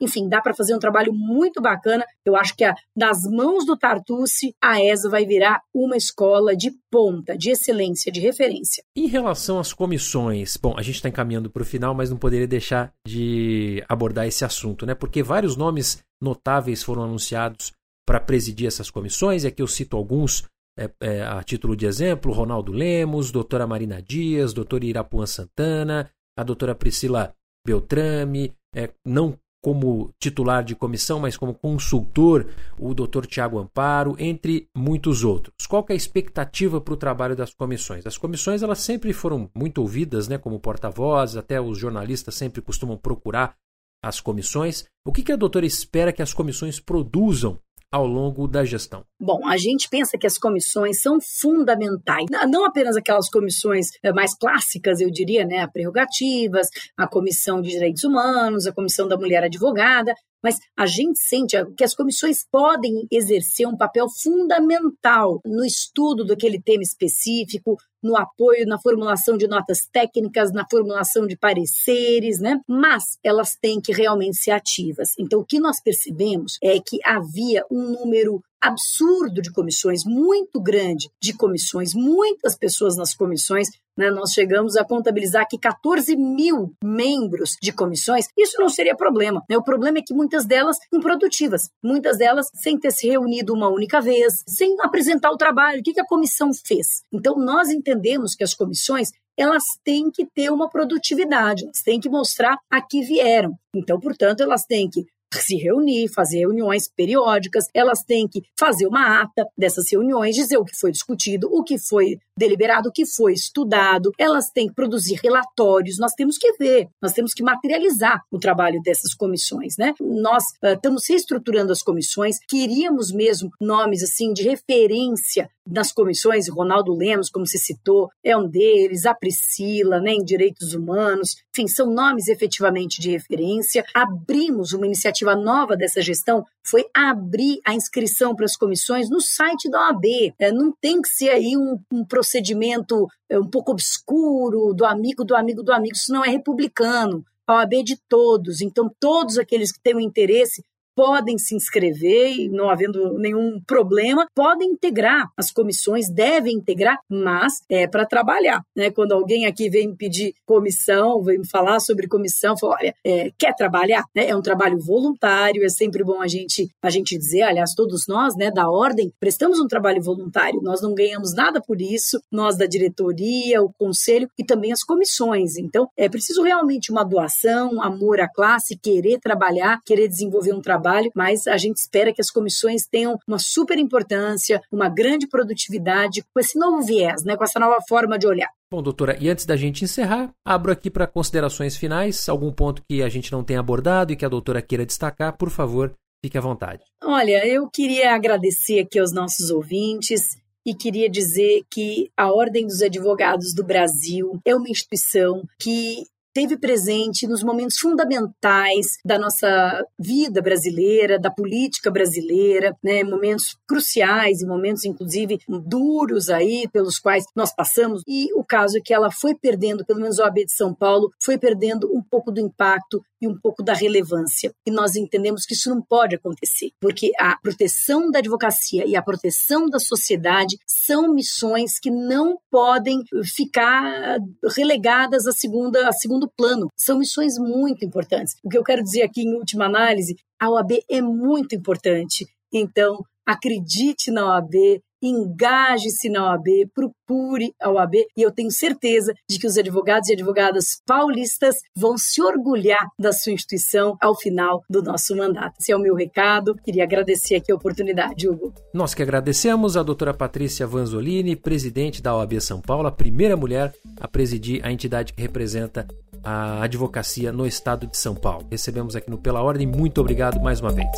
Enfim, 0.00 0.28
dá 0.28 0.40
para 0.40 0.54
fazer 0.54 0.74
um 0.74 0.78
trabalho 0.78 1.12
muito 1.12 1.60
bacana. 1.60 2.04
Eu 2.24 2.36
acho 2.36 2.54
que 2.56 2.64
a, 2.64 2.74
nas 2.96 3.22
mãos 3.24 3.64
do 3.64 3.76
Tartucci, 3.76 4.54
a 4.62 4.82
ESA 4.82 5.08
vai 5.08 5.24
virar 5.24 5.62
uma 5.74 5.96
escola 5.96 6.56
de 6.56 6.70
ponta, 6.90 7.36
de 7.36 7.50
excelência, 7.50 8.10
de 8.12 8.20
referência. 8.20 8.82
Em 8.96 9.06
relação 9.06 9.58
às 9.58 9.72
comissões, 9.72 10.56
bom, 10.56 10.74
a 10.76 10.82
gente 10.82 10.96
está 10.96 11.08
encaminhando 11.08 11.50
para 11.50 11.62
o 11.62 11.66
final, 11.66 11.94
mas 11.94 12.10
não 12.10 12.16
poderia 12.16 12.46
deixar 12.46 12.92
de 13.06 13.84
abordar 13.88 14.26
esse 14.26 14.44
assunto, 14.44 14.86
né? 14.86 14.94
Porque 14.94 15.22
vários 15.22 15.56
nomes 15.56 15.98
notáveis 16.20 16.82
foram 16.82 17.04
anunciados 17.04 17.72
para 18.06 18.20
presidir 18.20 18.66
essas 18.66 18.90
comissões. 18.90 19.44
Aqui 19.44 19.62
eu 19.62 19.66
cito 19.66 19.96
alguns 19.96 20.44
é, 20.78 20.90
é, 21.00 21.22
a 21.22 21.42
título 21.42 21.76
de 21.76 21.86
exemplo: 21.86 22.32
Ronaldo 22.32 22.72
Lemos, 22.72 23.30
doutora 23.30 23.66
Marina 23.66 24.00
Dias, 24.00 24.52
doutora 24.52 24.86
Irapuã 24.86 25.26
Santana, 25.26 26.10
a 26.36 26.42
doutora 26.44 26.74
Priscila 26.74 27.34
Beltrame, 27.66 28.54
é, 28.74 28.90
não 29.04 29.38
como 29.62 30.14
titular 30.20 30.62
de 30.62 30.76
comissão, 30.76 31.18
mas 31.18 31.36
como 31.36 31.52
consultor, 31.52 32.46
o 32.78 32.94
Dr. 32.94 33.26
Tiago 33.26 33.58
Amparo, 33.58 34.14
entre 34.18 34.68
muitos 34.74 35.24
outros. 35.24 35.66
Qual 35.66 35.84
é 35.88 35.92
a 35.92 35.96
expectativa 35.96 36.80
para 36.80 36.94
o 36.94 36.96
trabalho 36.96 37.34
das 37.34 37.52
comissões? 37.52 38.06
As 38.06 38.16
comissões 38.16 38.62
elas 38.62 38.78
sempre 38.78 39.12
foram 39.12 39.50
muito 39.54 39.80
ouvidas, 39.80 40.28
né, 40.28 40.38
como 40.38 40.60
porta-voz, 40.60 41.36
até 41.36 41.60
os 41.60 41.76
jornalistas 41.76 42.36
sempre 42.36 42.62
costumam 42.62 42.96
procurar 42.96 43.56
as 44.02 44.20
comissões. 44.20 44.84
O 45.04 45.12
que, 45.12 45.22
que 45.22 45.32
a 45.32 45.36
doutora 45.36 45.66
espera 45.66 46.12
que 46.12 46.22
as 46.22 46.32
comissões 46.32 46.78
produzam 46.78 47.58
ao 47.90 48.06
longo 48.06 48.46
da 48.46 48.64
gestão? 48.64 49.04
Bom, 49.20 49.46
a 49.46 49.56
gente 49.56 49.88
pensa 49.88 50.18
que 50.18 50.26
as 50.26 50.38
comissões 50.38 51.00
são 51.00 51.18
fundamentais, 51.20 52.26
não 52.48 52.64
apenas 52.64 52.96
aquelas 52.96 53.28
comissões 53.28 53.88
eh, 54.02 54.12
mais 54.12 54.36
clássicas, 54.36 55.00
eu 55.00 55.10
diria, 55.10 55.44
né, 55.44 55.66
prerrogativas, 55.66 56.68
a 56.96 57.06
comissão 57.06 57.60
de 57.60 57.70
direitos 57.70 58.04
humanos, 58.04 58.66
a 58.66 58.72
comissão 58.72 59.08
da 59.08 59.16
mulher 59.16 59.42
advogada, 59.42 60.14
mas 60.42 60.58
a 60.76 60.86
gente 60.86 61.18
sente 61.18 61.56
que 61.76 61.84
as 61.84 61.94
comissões 61.94 62.46
podem 62.50 63.06
exercer 63.10 63.66
um 63.66 63.76
papel 63.76 64.06
fundamental 64.08 65.40
no 65.44 65.64
estudo 65.64 66.24
daquele 66.24 66.60
tema 66.60 66.82
específico, 66.82 67.76
no 68.02 68.16
apoio 68.16 68.66
na 68.66 68.78
formulação 68.80 69.36
de 69.36 69.48
notas 69.48 69.86
técnicas, 69.92 70.52
na 70.52 70.64
formulação 70.70 71.26
de 71.26 71.36
pareceres, 71.36 72.38
né? 72.38 72.60
Mas 72.66 73.18
elas 73.24 73.56
têm 73.60 73.80
que 73.80 73.92
realmente 73.92 74.36
ser 74.36 74.52
ativas. 74.52 75.10
Então, 75.18 75.40
o 75.40 75.44
que 75.44 75.58
nós 75.58 75.80
percebemos 75.82 76.58
é 76.62 76.78
que 76.80 76.98
havia 77.04 77.64
um 77.70 77.90
número 77.90 78.42
absurdo 78.60 79.40
de 79.40 79.52
comissões, 79.52 80.04
muito 80.04 80.60
grande 80.60 81.10
de 81.22 81.32
comissões, 81.32 81.94
muitas 81.94 82.56
pessoas 82.56 82.96
nas 82.96 83.14
comissões. 83.14 83.68
Né? 83.96 84.10
Nós 84.10 84.32
chegamos 84.32 84.76
a 84.76 84.84
contabilizar 84.84 85.42
aqui 85.42 85.58
14 85.58 86.16
mil 86.16 86.72
membros 86.82 87.56
de 87.62 87.72
comissões. 87.72 88.26
Isso 88.36 88.60
não 88.60 88.68
seria 88.68 88.96
problema. 88.96 89.42
Né? 89.48 89.56
O 89.56 89.62
problema 89.62 89.98
é 89.98 90.02
que 90.02 90.14
muitas 90.14 90.46
delas 90.46 90.76
improdutivas, 90.92 91.70
muitas 91.82 92.18
delas 92.18 92.46
sem 92.54 92.78
ter 92.78 92.92
se 92.92 93.08
reunido 93.08 93.52
uma 93.52 93.68
única 93.68 94.00
vez, 94.00 94.44
sem 94.46 94.76
apresentar 94.80 95.30
o 95.30 95.36
trabalho. 95.36 95.80
O 95.80 95.82
que, 95.82 95.94
que 95.94 96.00
a 96.00 96.06
comissão 96.06 96.50
fez? 96.52 97.02
Então, 97.12 97.36
nós 97.36 97.70
entendemos 97.70 98.34
que 98.34 98.44
as 98.44 98.54
comissões 98.54 99.10
elas 99.36 99.62
têm 99.84 100.10
que 100.10 100.26
ter 100.26 100.50
uma 100.50 100.68
produtividade, 100.68 101.62
elas 101.62 101.80
têm 101.84 102.00
que 102.00 102.08
mostrar 102.08 102.58
a 102.68 102.82
que 102.82 103.02
vieram. 103.02 103.56
Então, 103.72 104.00
portanto, 104.00 104.42
elas 104.42 104.64
têm 104.64 104.90
que 104.90 105.06
se 105.32 105.56
reunir, 105.56 106.08
fazer 106.14 106.38
reuniões 106.38 106.88
periódicas, 106.88 107.64
elas 107.74 108.02
têm 108.02 108.26
que 108.26 108.42
fazer 108.58 108.86
uma 108.86 109.22
ata 109.22 109.46
dessas 109.56 109.90
reuniões, 109.90 110.34
dizer 110.34 110.56
o 110.56 110.64
que 110.64 110.78
foi 110.78 110.90
discutido, 110.90 111.48
o 111.50 111.62
que 111.62 111.78
foi 111.78 112.18
deliberado, 112.38 112.92
que 112.92 113.04
foi 113.04 113.32
estudado, 113.32 114.12
elas 114.18 114.50
têm 114.50 114.68
que 114.68 114.74
produzir 114.74 115.18
relatórios, 115.22 115.98
nós 115.98 116.12
temos 116.14 116.38
que 116.38 116.52
ver, 116.52 116.88
nós 117.02 117.12
temos 117.12 117.34
que 117.34 117.42
materializar 117.42 118.22
o 118.30 118.38
trabalho 118.38 118.80
dessas 118.82 119.14
comissões, 119.14 119.76
né? 119.76 119.94
Nós 120.00 120.44
uh, 120.64 120.74
estamos 120.74 121.02
reestruturando 121.08 121.72
as 121.72 121.82
comissões, 121.82 122.38
queríamos 122.48 123.12
mesmo 123.12 123.50
nomes 123.60 124.02
assim 124.02 124.32
de 124.32 124.42
referência 124.42 125.48
nas 125.70 125.92
comissões, 125.92 126.48
Ronaldo 126.48 126.94
Lemos, 126.94 127.28
como 127.28 127.46
se 127.46 127.58
citou, 127.58 128.08
é 128.24 128.36
um 128.36 128.48
deles, 128.48 129.04
a 129.04 129.14
Priscila, 129.14 130.00
né, 130.00 130.12
em 130.12 130.24
direitos 130.24 130.72
humanos, 130.72 131.36
enfim, 131.54 131.68
são 131.68 131.92
nomes 131.92 132.28
efetivamente 132.28 133.00
de 133.00 133.10
referência. 133.10 133.84
Abrimos 133.94 134.72
uma 134.72 134.86
iniciativa 134.86 135.36
nova 135.36 135.76
dessa 135.76 136.00
gestão, 136.00 136.44
foi 136.64 136.84
abrir 136.94 137.60
a 137.66 137.74
inscrição 137.74 138.34
para 138.34 138.44
as 138.44 138.56
comissões 138.56 139.10
no 139.10 139.20
site 139.20 139.70
da 139.70 139.88
OAB. 139.88 140.04
É, 140.38 140.52
não 140.52 140.72
tem 140.80 141.00
que 141.00 141.08
ser 141.08 141.30
aí 141.30 141.56
um, 141.56 141.78
um 141.92 142.04
procedimento 142.28 143.06
é, 143.28 143.38
um 143.38 143.48
pouco 143.48 143.72
obscuro, 143.72 144.74
do 144.74 144.84
amigo, 144.84 145.24
do 145.24 145.34
amigo, 145.34 145.62
do 145.62 145.72
amigo, 145.72 145.94
isso 145.94 146.12
não 146.12 146.24
é 146.24 146.28
republicano. 146.28 147.24
A 147.46 147.54
OAB 147.54 147.74
é 147.74 147.82
de 147.82 147.96
todos, 148.08 148.60
então 148.60 148.90
todos 149.00 149.38
aqueles 149.38 149.72
que 149.72 149.80
têm 149.80 149.96
um 149.96 150.00
interesse 150.00 150.62
podem 150.98 151.38
se 151.38 151.54
inscrever 151.54 152.32
e 152.32 152.48
não 152.48 152.68
havendo 152.68 153.16
nenhum 153.20 153.60
problema, 153.64 154.26
podem 154.34 154.72
integrar 154.72 155.30
as 155.36 155.52
comissões, 155.52 156.10
devem 156.10 156.56
integrar, 156.56 156.98
mas 157.08 157.62
é 157.70 157.86
para 157.86 158.04
trabalhar, 158.04 158.62
né? 158.76 158.90
Quando 158.90 159.12
alguém 159.12 159.46
aqui 159.46 159.70
vem 159.70 159.90
me 159.90 159.96
pedir 159.96 160.34
comissão, 160.44 161.22
vem 161.22 161.38
me 161.38 161.48
falar 161.48 161.78
sobre 161.78 162.08
comissão, 162.08 162.58
fala, 162.58 162.78
olha, 162.80 162.94
é, 163.06 163.30
quer 163.38 163.54
trabalhar? 163.54 164.02
Né? 164.12 164.26
É 164.26 164.34
um 164.34 164.42
trabalho 164.42 164.76
voluntário, 164.80 165.64
é 165.64 165.68
sempre 165.68 166.02
bom 166.02 166.20
a 166.20 166.26
gente 166.26 166.68
a 166.82 166.90
gente 166.90 167.16
dizer, 167.16 167.42
aliás, 167.42 167.74
todos 167.76 168.08
nós, 168.08 168.34
né, 168.34 168.50
da 168.50 168.68
ordem, 168.68 169.12
prestamos 169.20 169.60
um 169.60 169.68
trabalho 169.68 170.02
voluntário, 170.02 170.60
nós 170.62 170.82
não 170.82 170.96
ganhamos 170.96 171.32
nada 171.32 171.62
por 171.64 171.80
isso, 171.80 172.20
nós 172.28 172.58
da 172.58 172.66
diretoria, 172.66 173.62
o 173.62 173.72
conselho 173.78 174.28
e 174.36 174.44
também 174.44 174.72
as 174.72 174.82
comissões. 174.82 175.58
Então, 175.58 175.88
é 175.96 176.08
preciso 176.08 176.42
realmente 176.42 176.90
uma 176.90 177.04
doação, 177.04 177.80
amor 177.80 178.20
à 178.20 178.28
classe, 178.28 178.76
querer 178.76 179.20
trabalhar, 179.20 179.78
querer 179.86 180.08
desenvolver 180.08 180.52
um 180.52 180.60
trabalho 180.60 180.87
trabalho, 180.88 181.10
mas 181.14 181.46
a 181.46 181.56
gente 181.56 181.76
espera 181.76 182.12
que 182.12 182.20
as 182.20 182.30
comissões 182.30 182.86
tenham 182.86 183.18
uma 183.26 183.38
super 183.38 183.78
importância, 183.78 184.60
uma 184.72 184.88
grande 184.88 185.28
produtividade 185.28 186.22
com 186.32 186.40
esse 186.40 186.58
novo 186.58 186.82
viés, 186.82 187.22
né, 187.24 187.36
com 187.36 187.44
essa 187.44 187.60
nova 187.60 187.78
forma 187.86 188.18
de 188.18 188.26
olhar. 188.26 188.48
Bom, 188.70 188.82
doutora, 188.82 189.16
e 189.20 189.28
antes 189.28 189.46
da 189.46 189.56
gente 189.56 189.84
encerrar, 189.84 190.30
abro 190.44 190.72
aqui 190.72 190.90
para 190.90 191.06
considerações 191.06 191.76
finais, 191.76 192.28
algum 192.28 192.52
ponto 192.52 192.82
que 192.88 193.02
a 193.02 193.08
gente 193.08 193.32
não 193.32 193.44
tenha 193.44 193.60
abordado 193.60 194.12
e 194.12 194.16
que 194.16 194.24
a 194.24 194.28
doutora 194.28 194.62
queira 194.62 194.84
destacar, 194.84 195.36
por 195.36 195.50
favor, 195.50 195.94
fique 196.24 196.36
à 196.36 196.40
vontade. 196.40 196.82
Olha, 197.02 197.46
eu 197.46 197.68
queria 197.70 198.14
agradecer 198.14 198.80
aqui 198.80 198.98
aos 198.98 199.12
nossos 199.12 199.50
ouvintes 199.50 200.20
e 200.66 200.74
queria 200.74 201.08
dizer 201.08 201.62
que 201.70 202.10
a 202.16 202.30
Ordem 202.30 202.66
dos 202.66 202.82
Advogados 202.82 203.54
do 203.54 203.64
Brasil 203.64 204.38
é 204.44 204.54
uma 204.54 204.68
instituição 204.68 205.42
que 205.58 206.02
esteve 206.38 206.56
presente 206.56 207.26
nos 207.26 207.42
momentos 207.42 207.78
fundamentais 207.78 208.98
da 209.04 209.18
nossa 209.18 209.84
vida 209.98 210.40
brasileira, 210.40 211.18
da 211.18 211.30
política 211.30 211.90
brasileira, 211.90 212.76
né, 212.82 213.02
momentos 213.02 213.56
cruciais 213.66 214.40
e 214.40 214.46
momentos 214.46 214.84
inclusive 214.84 215.38
duros 215.66 216.28
aí 216.28 216.68
pelos 216.72 216.98
quais 216.98 217.24
nós 217.34 217.52
passamos. 217.54 218.02
E 218.06 218.32
o 218.34 218.44
caso 218.44 218.78
é 218.78 218.80
que 218.80 218.94
ela 218.94 219.10
foi 219.10 219.34
perdendo, 219.34 219.84
pelo 219.84 220.00
menos 220.00 220.18
o 220.18 220.22
OAB 220.22 220.44
de 220.44 220.52
São 220.52 220.72
Paulo, 220.72 221.10
foi 221.20 221.36
perdendo 221.36 221.90
um 221.92 222.02
pouco 222.02 222.30
do 222.30 222.40
impacto 222.40 223.02
e 223.20 223.26
um 223.26 223.36
pouco 223.36 223.62
da 223.62 223.74
relevância. 223.74 224.52
E 224.64 224.70
nós 224.70 224.94
entendemos 224.94 225.44
que 225.44 225.54
isso 225.54 225.68
não 225.68 225.82
pode 225.82 226.14
acontecer, 226.14 226.70
porque 226.80 227.10
a 227.18 227.36
proteção 227.42 228.10
da 228.10 228.20
advocacia 228.20 228.86
e 228.86 228.94
a 228.94 229.02
proteção 229.02 229.68
da 229.68 229.78
sociedade 229.78 230.56
são 230.66 231.12
missões 231.12 231.78
que 231.80 231.90
não 231.90 232.38
podem 232.50 233.02
ficar 233.24 234.18
relegadas 234.56 235.26
a 235.26 235.32
segunda 235.32 235.88
a 235.88 235.92
segundo 236.28 236.32
plano. 236.36 236.68
São 236.76 236.98
missões 236.98 237.38
muito 237.38 237.84
importantes. 237.84 238.34
O 238.44 238.48
que 238.48 238.58
eu 238.58 238.64
quero 238.64 238.82
dizer 238.82 239.02
aqui 239.02 239.22
em 239.22 239.34
última 239.34 239.66
análise, 239.66 240.16
a 240.40 240.50
OAB 240.50 240.72
é 240.90 241.00
muito 241.00 241.54
importante. 241.54 242.26
Então, 242.52 242.98
acredite 243.26 244.10
na 244.10 244.26
OAB, 244.26 244.80
engaje-se 245.02 246.08
na 246.08 246.30
OAB, 246.30 246.66
procure 246.74 247.52
a 247.60 247.70
OAB 247.70 247.94
e 248.16 248.22
eu 248.22 248.32
tenho 248.32 248.50
certeza 248.50 249.12
de 249.30 249.38
que 249.38 249.46
os 249.46 249.56
advogados 249.56 250.08
e 250.08 250.14
advogadas 250.14 250.80
paulistas 250.84 251.56
vão 251.76 251.96
se 251.96 252.20
orgulhar 252.20 252.88
da 252.98 253.12
sua 253.12 253.32
instituição 253.32 253.96
ao 254.00 254.16
final 254.16 254.62
do 254.68 254.82
nosso 254.82 255.14
mandato. 255.14 255.54
Esse 255.60 255.72
é 255.72 255.76
o 255.76 255.80
meu 255.80 255.94
recado. 255.94 256.56
Queria 256.64 256.84
agradecer 256.84 257.36
aqui 257.36 257.52
a 257.52 257.54
oportunidade, 257.54 258.28
Hugo. 258.28 258.52
Nós 258.74 258.94
que 258.94 259.02
agradecemos 259.02 259.76
a 259.76 259.82
doutora 259.82 260.14
Patrícia 260.14 260.66
Vanzolini, 260.66 261.36
presidente 261.36 262.02
da 262.02 262.16
OAB 262.16 262.40
São 262.40 262.60
Paulo, 262.60 262.88
a 262.88 262.92
primeira 262.92 263.36
mulher 263.36 263.72
a 264.00 264.08
presidir 264.08 264.64
a 264.64 264.72
entidade 264.72 265.12
que 265.12 265.22
representa 265.22 265.86
a 266.22 266.62
advocacia 266.62 267.32
no 267.32 267.46
estado 267.46 267.86
de 267.86 267.96
São 267.96 268.14
Paulo. 268.14 268.46
Recebemos 268.50 268.96
aqui 268.96 269.10
no 269.10 269.18
Pela 269.18 269.42
Ordem. 269.42 269.66
Muito 269.66 270.00
obrigado 270.00 270.40
mais 270.40 270.60
uma 270.60 270.70
vez. 270.70 270.88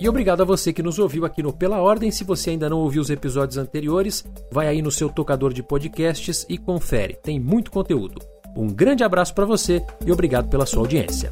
E 0.00 0.08
obrigado 0.08 0.42
a 0.42 0.44
você 0.44 0.72
que 0.72 0.82
nos 0.82 0.98
ouviu 0.98 1.24
aqui 1.24 1.42
no 1.42 1.52
Pela 1.52 1.80
Ordem. 1.80 2.10
Se 2.10 2.22
você 2.22 2.50
ainda 2.50 2.70
não 2.70 2.78
ouviu 2.78 3.02
os 3.02 3.10
episódios 3.10 3.58
anteriores, 3.58 4.24
vai 4.50 4.68
aí 4.68 4.80
no 4.80 4.92
seu 4.92 5.08
tocador 5.08 5.52
de 5.52 5.62
podcasts 5.62 6.46
e 6.48 6.56
confere. 6.56 7.14
Tem 7.14 7.40
muito 7.40 7.70
conteúdo. 7.70 8.20
Um 8.56 8.68
grande 8.68 9.02
abraço 9.02 9.34
para 9.34 9.44
você 9.44 9.84
e 10.06 10.12
obrigado 10.12 10.48
pela 10.48 10.66
sua 10.66 10.80
audiência. 10.80 11.30